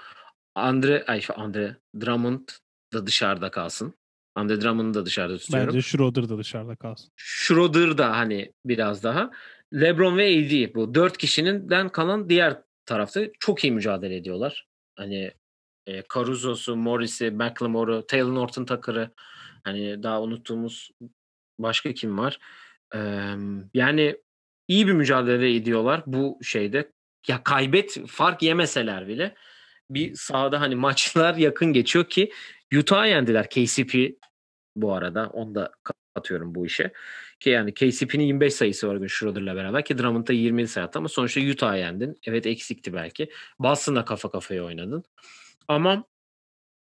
[0.55, 2.49] Andre ay Andre Drummond
[2.93, 3.93] da dışarıda kalsın.
[4.35, 5.67] Andre Drummond'u da dışarıda tutuyorum.
[5.67, 7.11] Bence Schroeder da dışarıda kalsın.
[7.15, 9.31] Schroeder da hani biraz daha.
[9.73, 14.67] LeBron ve AD bu dört kişinin kalan diğer tarafta çok iyi mücadele ediyorlar.
[14.95, 15.33] Hani
[15.87, 19.11] e, Caruso'su, Morris'i, McLemore'u, Taylor Norton Tucker'ı
[19.63, 20.91] hani daha unuttuğumuz
[21.59, 22.39] başka kim var?
[22.95, 23.33] Ee,
[23.73, 24.15] yani
[24.67, 26.91] iyi bir mücadele ediyorlar bu şeyde.
[27.27, 29.35] Ya kaybet fark yemeseler bile
[29.89, 32.31] bir sahada hani maçlar yakın geçiyor ki
[32.75, 34.15] Utah'a yendiler KCP
[34.75, 35.29] bu arada.
[35.29, 35.71] Onu da
[36.19, 36.91] atıyorum bu işe.
[37.39, 41.41] Ki yani KCP'nin 25 sayısı var Schroeder'la beraber ki Drummond'da 27 sayı attı ama sonuçta
[41.41, 42.19] Utah'a yendin.
[42.23, 43.29] Evet eksikti belki.
[43.59, 45.03] Boston'la kafa kafaya oynadın.
[45.67, 46.03] Ama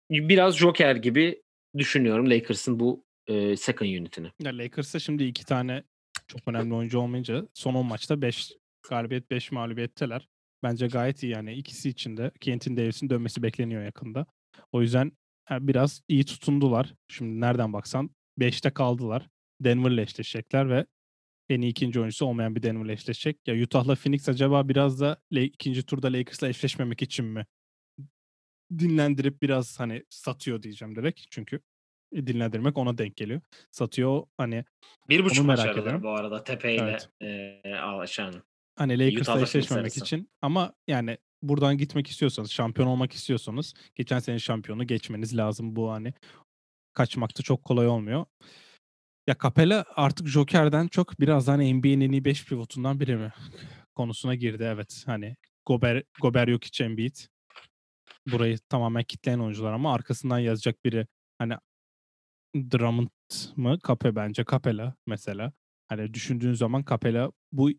[0.09, 1.41] biraz Joker gibi
[1.77, 4.31] düşünüyorum Lakers'ın bu e, second unitini.
[4.39, 5.83] Ya Lakers'ta şimdi iki tane
[6.27, 8.51] çok önemli oyuncu olmayınca son 10 maçta 5
[8.89, 10.27] galibiyet 5 mağlubiyetteler.
[10.63, 14.25] Bence gayet iyi yani ikisi için de Kentin Davis'in dönmesi bekleniyor yakında.
[14.71, 15.11] O yüzden
[15.51, 16.93] biraz iyi tutundular.
[17.07, 18.09] Şimdi nereden baksan
[18.39, 19.29] 5'te kaldılar.
[19.61, 20.85] Denver'la eşleşecekler ve
[21.49, 23.37] en iyi ikinci oyuncusu olmayan bir Denver'la eşleşecek.
[23.47, 27.45] Ya Utah'la Phoenix acaba biraz da ikinci turda Lakers'la eşleşmemek için mi
[28.79, 31.21] dinlendirip biraz hani satıyor diyeceğim direkt.
[31.29, 31.59] Çünkü
[32.11, 33.41] e, dinlendirmek ona denk geliyor.
[33.71, 34.65] Satıyor hani
[35.09, 37.09] Bir buçuk Onu maç merak aradılar bu arada Tepe ile Evet.
[37.65, 38.43] e, aşağının.
[38.75, 44.87] hani Lakers'la eşleşmemek için ama yani buradan gitmek istiyorsanız, şampiyon olmak istiyorsanız geçen sene şampiyonu
[44.87, 46.13] geçmeniz lazım bu hani.
[46.93, 48.25] Kaçmakta çok kolay olmuyor.
[49.27, 53.33] Ya Capella artık Joker'den çok biraz hani NBA'nin en iyi 5 pivotundan biri mi?
[53.95, 55.03] Konusuna girdi evet.
[55.05, 55.35] Hani
[55.65, 57.15] Gober, Gober yok hiç Embiid.
[58.31, 61.53] Burayı tamamen kitleyen oyuncular ama arkasından yazacak biri hani
[62.55, 63.09] Drummond
[63.55, 63.79] mı?
[63.79, 64.45] Kape bence.
[64.51, 65.53] Capella mesela.
[65.87, 67.69] Hani düşündüğün zaman Capella bu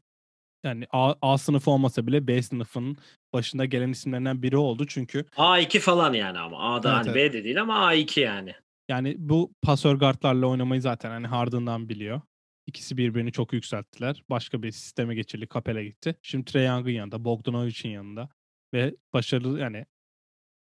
[0.65, 2.97] yani A, A sınıfı olmasa bile B sınıfının
[3.33, 4.87] başında gelen isimlerinden biri oldu.
[4.87, 6.75] Çünkü A2 falan yani ama.
[6.75, 8.55] A'da Evet, hani B de değil ama A2 yani.
[8.89, 12.21] Yani bu pasör guardlarla oynamayı zaten hani Harden'dan biliyor.
[12.67, 14.23] İkisi birbirini çok yükselttiler.
[14.31, 15.49] Başka bir sisteme geçildi.
[15.55, 16.17] Capella gitti.
[16.23, 17.25] Şimdi Trae Young'ın yanında.
[17.25, 18.29] Bogdanovic'in yanında.
[18.75, 19.87] Ve başarılı yani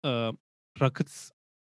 [0.05, 0.33] e,
[0.81, 1.31] Rockets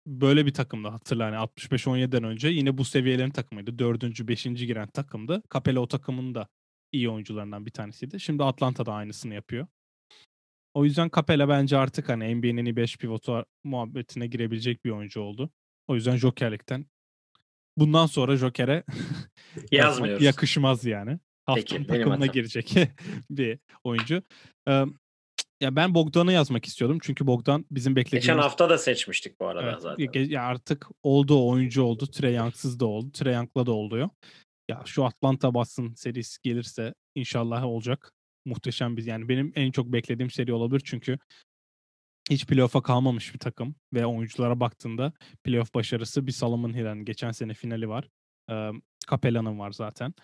[0.07, 3.79] böyle bir takımdı hatırla hani 65-17'den önce yine bu seviyelerin takımıydı.
[3.79, 5.43] Dördüncü, beşinci giren takımdı.
[5.55, 6.49] Capella o takımın da
[6.93, 8.21] iyi oyuncularından bir tanesiydi.
[8.21, 9.67] Şimdi Atlanta'da aynısını yapıyor.
[10.75, 15.21] O yüzden Capella bence artık hani NBA'nin en iyi 5 pivotu muhabbetine girebilecek bir oyuncu
[15.21, 15.51] oldu.
[15.91, 16.87] O yüzden Joker'likten
[17.77, 18.85] bundan sonra Joker'e
[19.73, 20.23] Yazmıyoruz.
[20.23, 21.19] yakışmaz yani.
[21.47, 22.75] Haftanın takımına girecek
[23.31, 24.23] bir oyuncu.
[24.69, 24.85] Ee,
[25.61, 26.99] ya ben Bogdan'ı yazmak istiyordum.
[27.03, 28.27] Çünkü Bogdan bizim beklediğimiz...
[28.27, 30.25] Geçen hafta da seçmiştik bu arada Evet, zaten.
[30.29, 32.07] ya artık oldu oyuncu oldu.
[32.07, 33.13] Trey Young'sız da oldu.
[33.13, 34.09] Trey Young'la da oluyor.
[34.69, 38.13] Ya şu Atlanta Boston serisi gelirse inşallah olacak.
[38.45, 41.19] Muhteşem bir yani benim en çok beklediğim seri olabilir çünkü
[42.31, 45.13] hiç playoff'a kalmamış bir takım ve oyunculara baktığında
[45.45, 48.09] playoff başarısı bir Solomon Hill'in geçen sene finali var.
[48.51, 48.71] Ee,
[49.11, 50.15] Capella'nın var zaten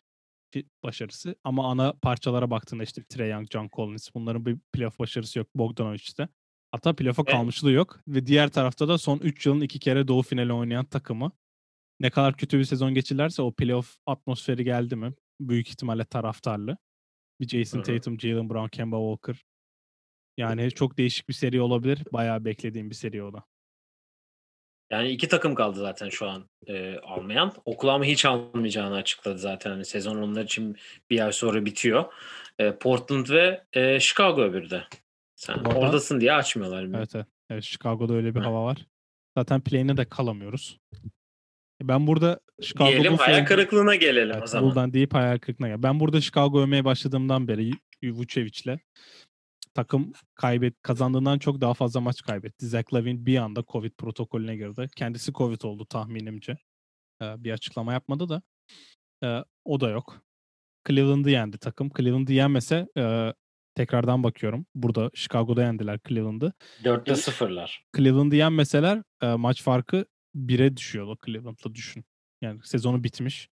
[0.83, 1.35] başarısı.
[1.45, 6.29] Ama ana parçalara baktığında işte Trae Young, John Collins bunların bir playoff başarısı yok Bogdanovic'te.
[6.71, 7.33] Hatta playoff'a Evet.
[7.33, 8.01] kalmışlığı yok.
[8.09, 11.33] Ve diğer tarafta da son 3 yılın iki kere doğu finali oynayan takımı.
[12.01, 15.15] Ne kadar kötü bir sezon geçirlerse o playoff atmosferi geldi mi?
[15.41, 16.77] Büyük ihtimalle taraftarlı.
[17.41, 17.85] Bir Jason Hı hı.
[17.87, 19.45] Tatum, Jalen Brown, Kemba Walker.
[20.37, 21.99] Yani çok değişik bir seri olabilir.
[22.12, 23.45] Bayağı beklediğim bir seri o da.
[24.91, 27.53] Yani iki takım kaldı zaten şu an e, almayan.
[27.64, 29.70] Oklahoma hiç almayacağını açıkladı zaten.
[29.70, 30.76] Hani sezon onlar için
[31.11, 32.12] bir ay sonra bitiyor.
[32.59, 34.84] E, Portland ve e, Chicago öbürü de.
[35.37, 36.82] Sen arada- oradasın diye açmıyorlar.
[36.82, 36.95] Evet.
[36.97, 37.26] Evet, evet.
[37.51, 38.45] evet Chicago'da öyle bir Hı.
[38.45, 38.87] hava var.
[39.39, 40.78] Zaten play'ine de kalamıyoruz.
[41.82, 44.68] Ben burada Chicago Diyelim hayal kırıklığına gelelim o Evet, zaman.
[44.68, 45.82] Buradan deyip hayal kırıklığına gel.
[45.82, 47.70] Ben burada Chicago övmeye başladığımdan beri
[48.05, 48.78] Vucevic'le
[49.77, 52.66] takım kaybet kazandığından çok daha fazla maç kaybetti.
[52.66, 54.89] Zach Lavin bir anda Covid protokolüne girdi.
[54.97, 56.59] Kendisi Covid oldu tahminimce.
[57.22, 58.43] Ee, bir açıklama yapmadı da.
[59.24, 60.22] Ee, o da yok.
[60.89, 61.91] Cleveland'ı yendi takım.
[61.97, 63.35] Cleveland'ı yenmese e,
[63.74, 64.66] tekrardan bakıyorum.
[64.74, 66.53] Burada Chicago'da yendiler Cleveland'ı.
[66.83, 67.70] 4'te 0'lar.
[67.97, 70.07] Cleveland'ı yenmeseler e, maç farkı
[70.37, 72.05] 1'e düşüyordu Cleveland'la düşün.
[72.43, 73.49] Yani sezonu bitmiş.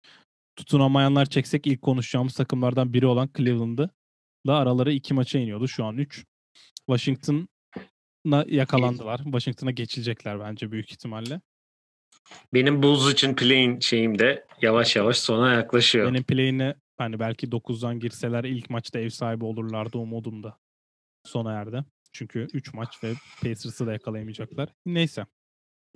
[0.56, 3.90] Tutunamayanlar çeksek ilk konuşacağımız takımlardan biri olan Cleveland'ı
[4.52, 5.68] araları iki maça iniyordu.
[5.68, 6.24] Şu an 3.
[6.86, 9.20] Washington'a yakalandılar.
[9.24, 11.40] Washington'a geçilecekler bence büyük ihtimalle.
[12.54, 16.12] Benim Bulls için play'in şeyim de yavaş yavaş sona yaklaşıyor.
[16.12, 20.58] Benim play'ine hani belki 9'dan girseler ilk maçta ev sahibi olurlardı umudum da
[21.24, 21.84] sona erdi.
[22.12, 24.68] Çünkü 3 maç ve Pacers'ı da yakalayamayacaklar.
[24.86, 25.26] Neyse.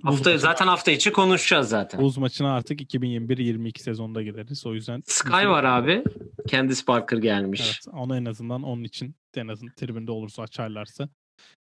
[0.03, 2.01] Hafta zaten hafta içi konuşacağız zaten.
[2.01, 4.65] Bulls maçına artık 2021-22 sezonda gideriz.
[4.65, 6.03] O yüzden Sky var abi.
[6.47, 7.61] Candice Parker gelmiş.
[7.65, 11.09] Evet, onu en azından onun için en azından tribünde olursa açarlarsa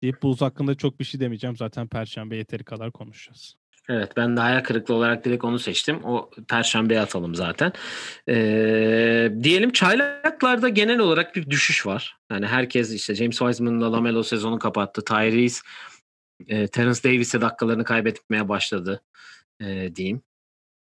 [0.02, 1.56] deyip Bulls hakkında çok bir şey demeyeceğim.
[1.56, 3.56] Zaten Perşembe yeteri kadar konuşacağız.
[3.88, 6.04] Evet ben de hayal kırıklığı olarak direkt onu seçtim.
[6.04, 7.72] O perşembeye atalım zaten.
[8.28, 12.16] Ee, diyelim çaylaklarda genel olarak bir düşüş var.
[12.30, 15.04] Yani herkes işte James Wiseman'la Lamelo sezonu kapattı.
[15.04, 15.60] Tyrese
[16.46, 19.02] e, Terence Davis'e dakikalarını kaybetmeye başladı
[19.60, 20.22] e, diyeyim.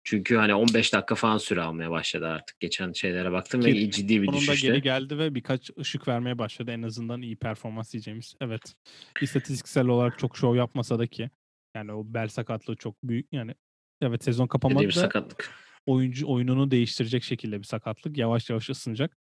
[0.04, 2.60] Çünkü hani 15 dakika falan süre almaya başladı artık.
[2.60, 4.68] Geçen şeylere baktım ve Ki ciddi bir Sonunda düşüşte.
[4.68, 6.70] geri geldi ve birkaç ışık vermeye başladı.
[6.70, 8.34] En azından iyi performans diyeceğimiz.
[8.40, 8.74] Evet.
[9.20, 11.30] İstatistiksel olarak çok şov yapmasa da ki
[11.76, 13.32] yani o bel sakatlığı çok büyük.
[13.32, 13.54] Yani
[14.02, 15.50] evet sezon kapanmadı bir sakatlık.
[15.86, 18.18] oyuncu oyununu değiştirecek şekilde bir sakatlık.
[18.18, 19.16] Yavaş yavaş ısınacak.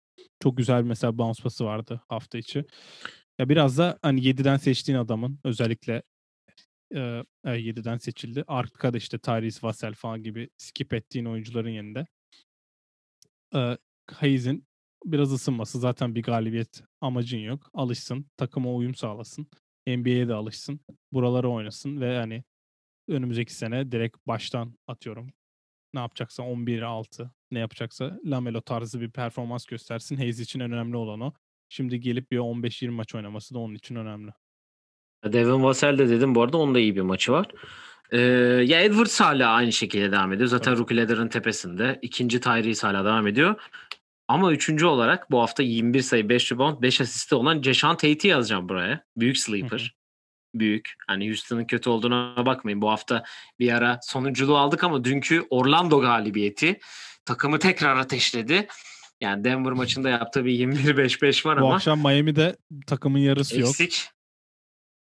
[0.42, 2.64] Çok güzel mesela bounce pası vardı hafta içi.
[3.38, 6.02] Ya biraz da hani 7'den seçtiğin adamın özellikle
[6.94, 8.44] e, e, 7'den seçildi.
[8.46, 12.06] Arkada işte Tyrese Vassell falan gibi skip ettiğin oyuncuların yanında.
[13.54, 13.78] E,
[14.10, 14.66] Hayes'in
[15.04, 17.70] biraz ısınması zaten bir galibiyet amacın yok.
[17.74, 19.46] Alışsın, takıma uyum sağlasın.
[19.86, 20.80] NBA'ye de alışsın.
[21.12, 22.44] Buralara oynasın ve hani
[23.08, 25.32] önümüzdeki sene direkt baştan atıyorum.
[25.94, 30.16] Ne yapacaksa 11-6 ne yapacaksa Lamelo tarzı bir performans göstersin.
[30.16, 31.32] Hayes için önemli olan o.
[31.68, 34.30] Şimdi gelip bir 15-20 maç oynaması da onun için önemli.
[35.24, 37.46] Devin Vassell de dedim bu arada onun da iyi bir maçı var.
[38.10, 38.18] Ee,
[38.66, 40.48] ya Edwards hala aynı şekilde devam ediyor.
[40.48, 40.80] Zaten Evet.
[40.80, 41.98] rookie ladder'ın tepesinde.
[42.02, 43.54] İkinci Tyrese hala devam ediyor.
[44.28, 48.68] Ama üçüncü olarak bu hafta 21 sayı 5 rebound 5 asisti olan Jason Tate'i yazacağım
[48.68, 49.04] buraya.
[49.16, 49.96] Büyük sleeper.
[50.54, 50.94] Büyük.
[51.06, 52.82] Hani Houston'ın kötü olduğuna bakmayın.
[52.82, 53.24] Bu hafta
[53.58, 56.78] bir ara sonunculuğu aldık ama dünkü Orlando galibiyeti
[57.24, 58.66] takımı tekrar ateşledi.
[59.20, 62.56] Yani Denver maçında yaptığı bir 21-5-5 var Bu ama akşam Miami'de
[62.86, 63.68] takımın yarısı yok.
[63.68, 64.08] eksik.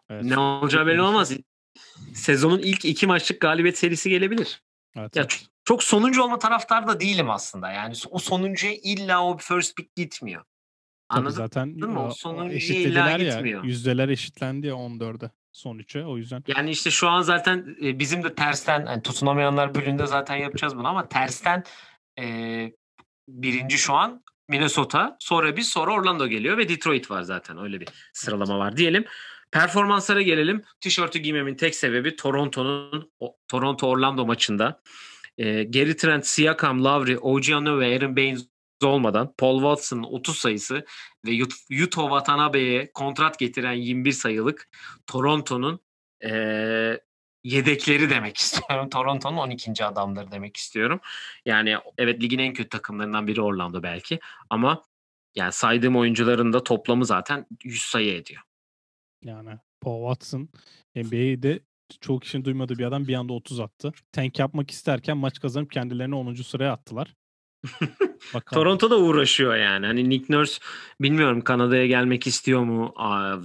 [0.10, 0.24] Evet.
[0.24, 1.34] Ne olacağı belli olmaz.
[2.14, 4.62] Sezonun ilk iki maçlık galibiyet serisi gelebilir.
[4.96, 7.72] Evet, Ya çok, çok sonuncu olma taraftar da değilim aslında.
[7.72, 10.44] Yani o sonuncuya illa o first pick gitmiyor.
[11.10, 12.06] Tabii Anladın zaten mı?
[12.06, 13.18] O sonuncuya illa ya.
[13.18, 13.64] gitmiyor.
[13.64, 16.06] Yüzdeler eşitlendi ya 14'e son 3'e.
[16.06, 20.36] O yüzden Yani işte şu an zaten e, bizim de tersten yani tutunamayanlar bölümünde zaten
[20.36, 21.64] yapacağız bunu ama tersten
[22.20, 22.72] e,
[23.28, 27.88] birinci şu an Minnesota sonra biz sonra Orlando geliyor ve Detroit var zaten öyle bir
[28.14, 29.06] sıralama var diyelim.
[29.52, 30.64] Performanslara gelelim.
[30.82, 33.12] Tişörtü giymemin tek sebebi Toronto'nun
[33.48, 34.82] Toronto Orlando maçında
[35.38, 38.46] e, Gary Trent, Siakam, Lowry, OG Anunoby ve Aaron Baines
[38.84, 40.86] olmadan Paul Watson'ın 30 sayısı
[41.26, 44.70] ve Yut- Yuto Watanabe'ye kontrat getiren 21 sayılık
[45.08, 45.80] Toronto'nun
[46.24, 47.00] eee,
[47.48, 48.90] yedekleri demek istiyorum.
[48.94, 49.86] Toronto'nun 12.
[49.86, 51.00] adamları demek istiyorum.
[51.46, 54.20] Yani evet ligin en kötü takımlarından biri Orlando belki
[54.50, 54.84] ama
[55.36, 58.42] yani saydığım oyuncuların da toplamı zaten 100 sayı ediyor.
[59.24, 59.50] yani
[59.82, 60.50] Paul Watson
[60.96, 61.60] NBA'de
[62.02, 63.94] çoğu kişinin duymadığı bir adam bir anda 30 attı.
[64.12, 66.34] Tank yapmak isterken maç kazanıp kendilerini 10.
[66.34, 67.16] sıraya attılar.
[68.34, 68.64] Bakalım.
[68.64, 69.86] Toronto da uğraşıyor yani.
[69.86, 70.60] Hani Nick Nurse
[71.02, 73.36] bilmiyorum Kanada'ya gelmek istiyor mu a,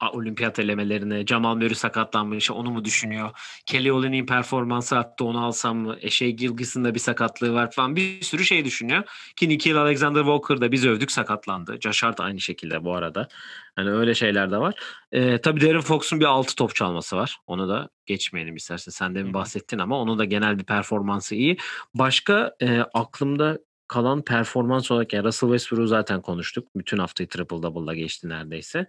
[0.00, 1.26] a, olimpiyat elemelerine.
[1.26, 3.30] Jamal Murray sakatlanmış onu mu düşünüyor?
[3.66, 5.96] Kelly Olyny'in performansı hatta onu alsam mı?
[6.00, 7.96] Eşey Gilgis'in de bir sakatlığı var falan.
[7.96, 9.02] Bir sürü şey düşünüyor.
[9.36, 11.78] Ki Nikhil Alexander Walker da biz övdük sakatlandı.
[11.80, 13.28] Josh Hart aynı şekilde bu arada.
[13.76, 14.74] Hani öyle şeyler de var.
[15.12, 17.38] Ee, tabii Darren Fox'un bir 6 top çalması var.
[17.46, 18.90] Onu da geçmeyelim istersen.
[18.90, 21.56] Sen de mi bahsettin ama onun da genel bir performansı iyi.
[21.94, 23.58] Başka e, aklımda
[23.90, 26.68] kalan performans olarak yani Russell Westbrook'u zaten konuştuk.
[26.76, 28.86] Bütün haftayı triple double'la geçti neredeyse.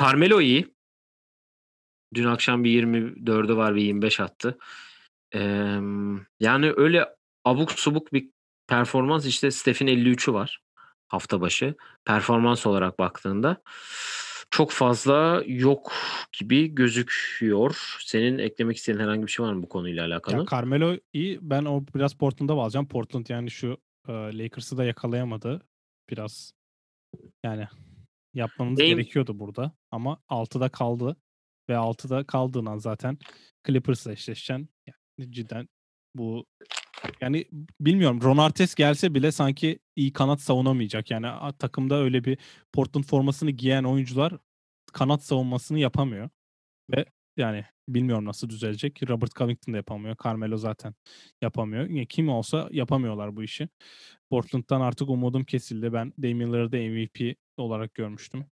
[0.00, 0.74] Carmelo iyi.
[2.14, 4.58] Dün akşam bir 24'ü var bir 25 attı.
[5.34, 5.78] Ee,
[6.40, 7.08] yani öyle
[7.44, 8.28] abuk subuk bir
[8.66, 10.60] performans işte Steph'in 53'ü var
[11.08, 11.74] hafta başı.
[12.04, 13.62] Performans olarak baktığında
[14.50, 15.92] çok fazla yok
[16.38, 17.96] gibi gözüküyor.
[18.00, 20.36] Senin eklemek istediğin herhangi bir şey var mı bu konuyla alakalı?
[20.36, 21.38] Ya Carmelo iyi.
[21.42, 22.88] Ben o biraz Portland'a bağlayacağım.
[22.88, 23.78] Portland yani şu
[24.08, 25.66] e, Lakers'ı da yakalayamadı.
[26.10, 26.52] Biraz
[27.44, 27.68] yani
[28.34, 29.72] yapmamız Benim- gerekiyordu burada.
[29.90, 31.16] Ama 6'da kaldı.
[31.68, 33.18] Ve 6'da kaldığından zaten
[33.66, 34.68] Clippers'la eşleşeceksin.
[34.86, 35.68] Yani cidden
[36.16, 36.46] bu
[37.20, 37.44] yani
[37.80, 41.10] bilmiyorum Ron Artest gelse bile sanki iyi kanat savunamayacak.
[41.10, 42.38] Yani takımda öyle bir
[42.72, 44.38] Portland formasını giyen oyuncular
[44.92, 46.30] kanat savunmasını yapamıyor.
[46.90, 47.04] Ve
[47.36, 49.10] yani bilmiyorum nasıl düzelecek.
[49.10, 50.16] Robert Covington da yapamıyor.
[50.24, 50.94] Carmelo zaten
[51.42, 51.82] yapamıyor.
[51.88, 53.68] Yani kim olsa yapamıyorlar bu işi.
[54.30, 55.92] Portland'dan artık umudum kesildi.
[55.92, 58.46] Ben Damian Lillard'ı MVP olarak görmüştüm.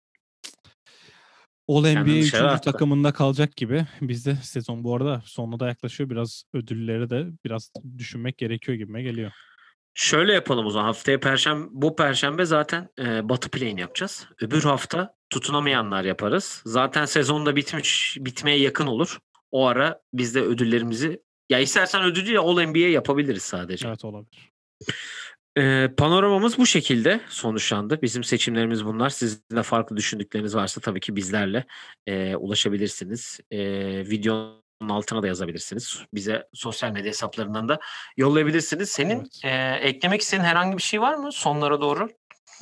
[1.68, 2.24] All NBA Kendini 3.
[2.24, 2.72] dışarı attı.
[2.72, 3.86] takımında kalacak gibi.
[4.00, 6.10] Bizde sezon bu arada sonuna da yaklaşıyor.
[6.10, 9.32] Biraz ödülleri de biraz düşünmek gerekiyor gibime geliyor.
[9.94, 10.86] Şöyle yapalım o zaman.
[10.86, 14.28] Haftaya perşembe, bu perşembe zaten e, Batı Play'ini yapacağız.
[14.40, 16.62] Öbür hafta tutunamayanlar yaparız.
[16.66, 19.18] Zaten sezonda bitmiş, bitmeye yakın olur.
[19.50, 23.88] O ara biz de ödüllerimizi ya istersen ödül değil All NBA yapabiliriz sadece.
[23.88, 24.52] Evet olabilir.
[25.58, 28.02] E, panoramamız bu şekilde sonuçlandı.
[28.02, 29.10] Bizim seçimlerimiz bunlar.
[29.10, 31.64] Sizin de farklı düşündükleriniz varsa tabii ki bizlerle
[32.06, 33.40] e, ulaşabilirsiniz.
[33.50, 33.60] E,
[34.10, 36.02] videonun altına da yazabilirsiniz.
[36.14, 37.80] Bize sosyal medya hesaplarından da
[38.16, 38.88] yollayabilirsiniz.
[38.90, 39.40] Senin Evet.
[39.44, 42.08] e, eklemek istediğin herhangi bir şey var mı sonlara doğru?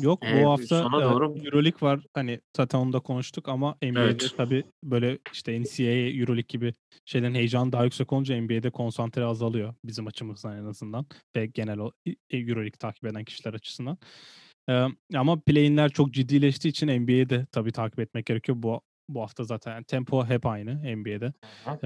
[0.01, 2.01] Yok Ee, bu hafta sona e, doğru- Euroleague var.
[2.15, 4.35] Hani zaten onu da konuştuk ama NBA'de Evet.
[4.37, 6.73] tabii böyle işte NCAA, Euroleague gibi
[7.05, 11.07] şeylerin heyecanı daha yüksek olunca NBA'de konsantre azalıyor bizim açımızdan en azından
[11.37, 11.93] ve genel o
[12.31, 13.99] Euroleague takip eden kişiler açısından.
[14.69, 18.59] Ee, ama play-in'ler çok ciddileştiği için NBA'de de tabii takip etmek gerekiyor.
[18.63, 18.81] Bu
[19.15, 21.33] bu hafta zaten tempo hep aynı NBA'de.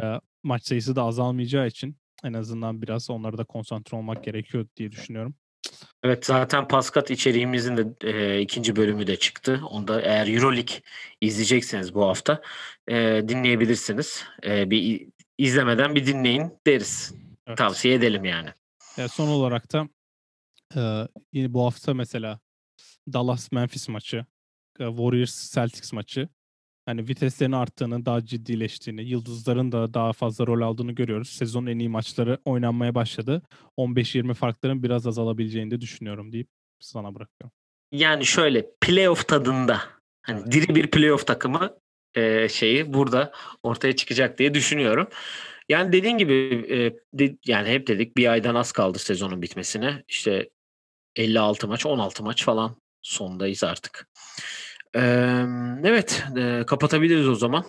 [0.02, 4.92] Ee, maç sayısı da azalmayacağı için en azından biraz onlara da konsantre olmak gerekiyor diye
[4.92, 5.34] düşünüyorum.
[6.02, 9.60] Evet zaten Paskat içeriğimizin de e, ikinci bölümü de çıktı.
[9.70, 10.76] Onda eğer Euroleague
[11.20, 12.42] izleyecekseniz bu hafta
[12.88, 14.24] e, dinleyebilirsiniz.
[14.44, 15.08] E, bir
[15.38, 17.14] izlemeden bir dinleyin deriz.
[17.46, 17.58] Evet.
[17.58, 18.48] Tavsiye edelim yani.
[18.96, 19.88] Ya son olarak da
[20.76, 22.40] e, yine bu hafta mesela
[23.12, 24.26] Dallas Memphis maçı,
[24.80, 26.28] e, Warriors Celtics maçı
[26.86, 31.28] hani viteslerin arttığını, daha ciddileştiğini, yıldızların da daha fazla rol aldığını görüyoruz.
[31.28, 33.42] Sezonun en iyi maçları oynanmaya başladı.
[33.78, 36.48] 15-20 farkların biraz azalabileceğini de düşünüyorum deyip
[36.80, 37.52] sana bırakıyorum.
[37.92, 39.80] Yani şöyle playoff tadında
[40.22, 41.78] hani diri bir playoff takımı
[42.14, 43.32] e, şeyi burada
[43.62, 45.08] ortaya çıkacak diye düşünüyorum.
[45.68, 46.34] Yani dediğin gibi
[46.70, 46.76] e,
[47.18, 50.04] de- yani hep dedik bir aydan az kaldı sezonun bitmesine.
[50.08, 50.50] İşte
[51.16, 54.08] 56 maç 16 maç falan sondayız artık.
[55.84, 57.64] Evet e, kapatabiliriz o zaman.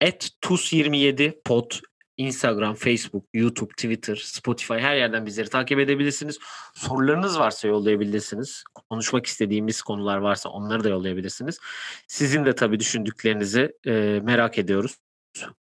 [0.00, 1.70] Et TUS27 pod
[2.16, 6.38] Instagram, Facebook, YouTube, Twitter, Spotify her yerden bizleri takip edebilirsiniz.
[6.74, 8.64] Sorularınız varsa yollayabilirsiniz.
[8.90, 11.58] Konuşmak istediğimiz konular varsa onları da yollayabilirsiniz.
[12.06, 14.96] Sizin de tabii düşündüklerinizi e, merak ediyoruz.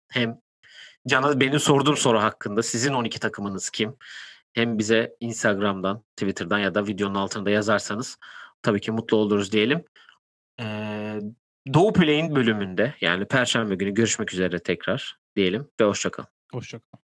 [0.09, 0.40] Hem
[1.09, 3.96] Can'a benim sorduğum soru hakkında sizin 12 takımınız kim?
[4.53, 8.18] Hem bize Instagram'dan, Twitter'dan ya da videonun altında yazarsanız
[8.62, 9.84] tabii ki mutlu oluruz diyelim.
[10.61, 11.18] Ee,
[11.74, 16.28] Doğu Play'in bölümünde yani Perşembe günü görüşmek üzere tekrar diyelim ve hoşçakalın.
[16.52, 17.07] Hoşçakalın.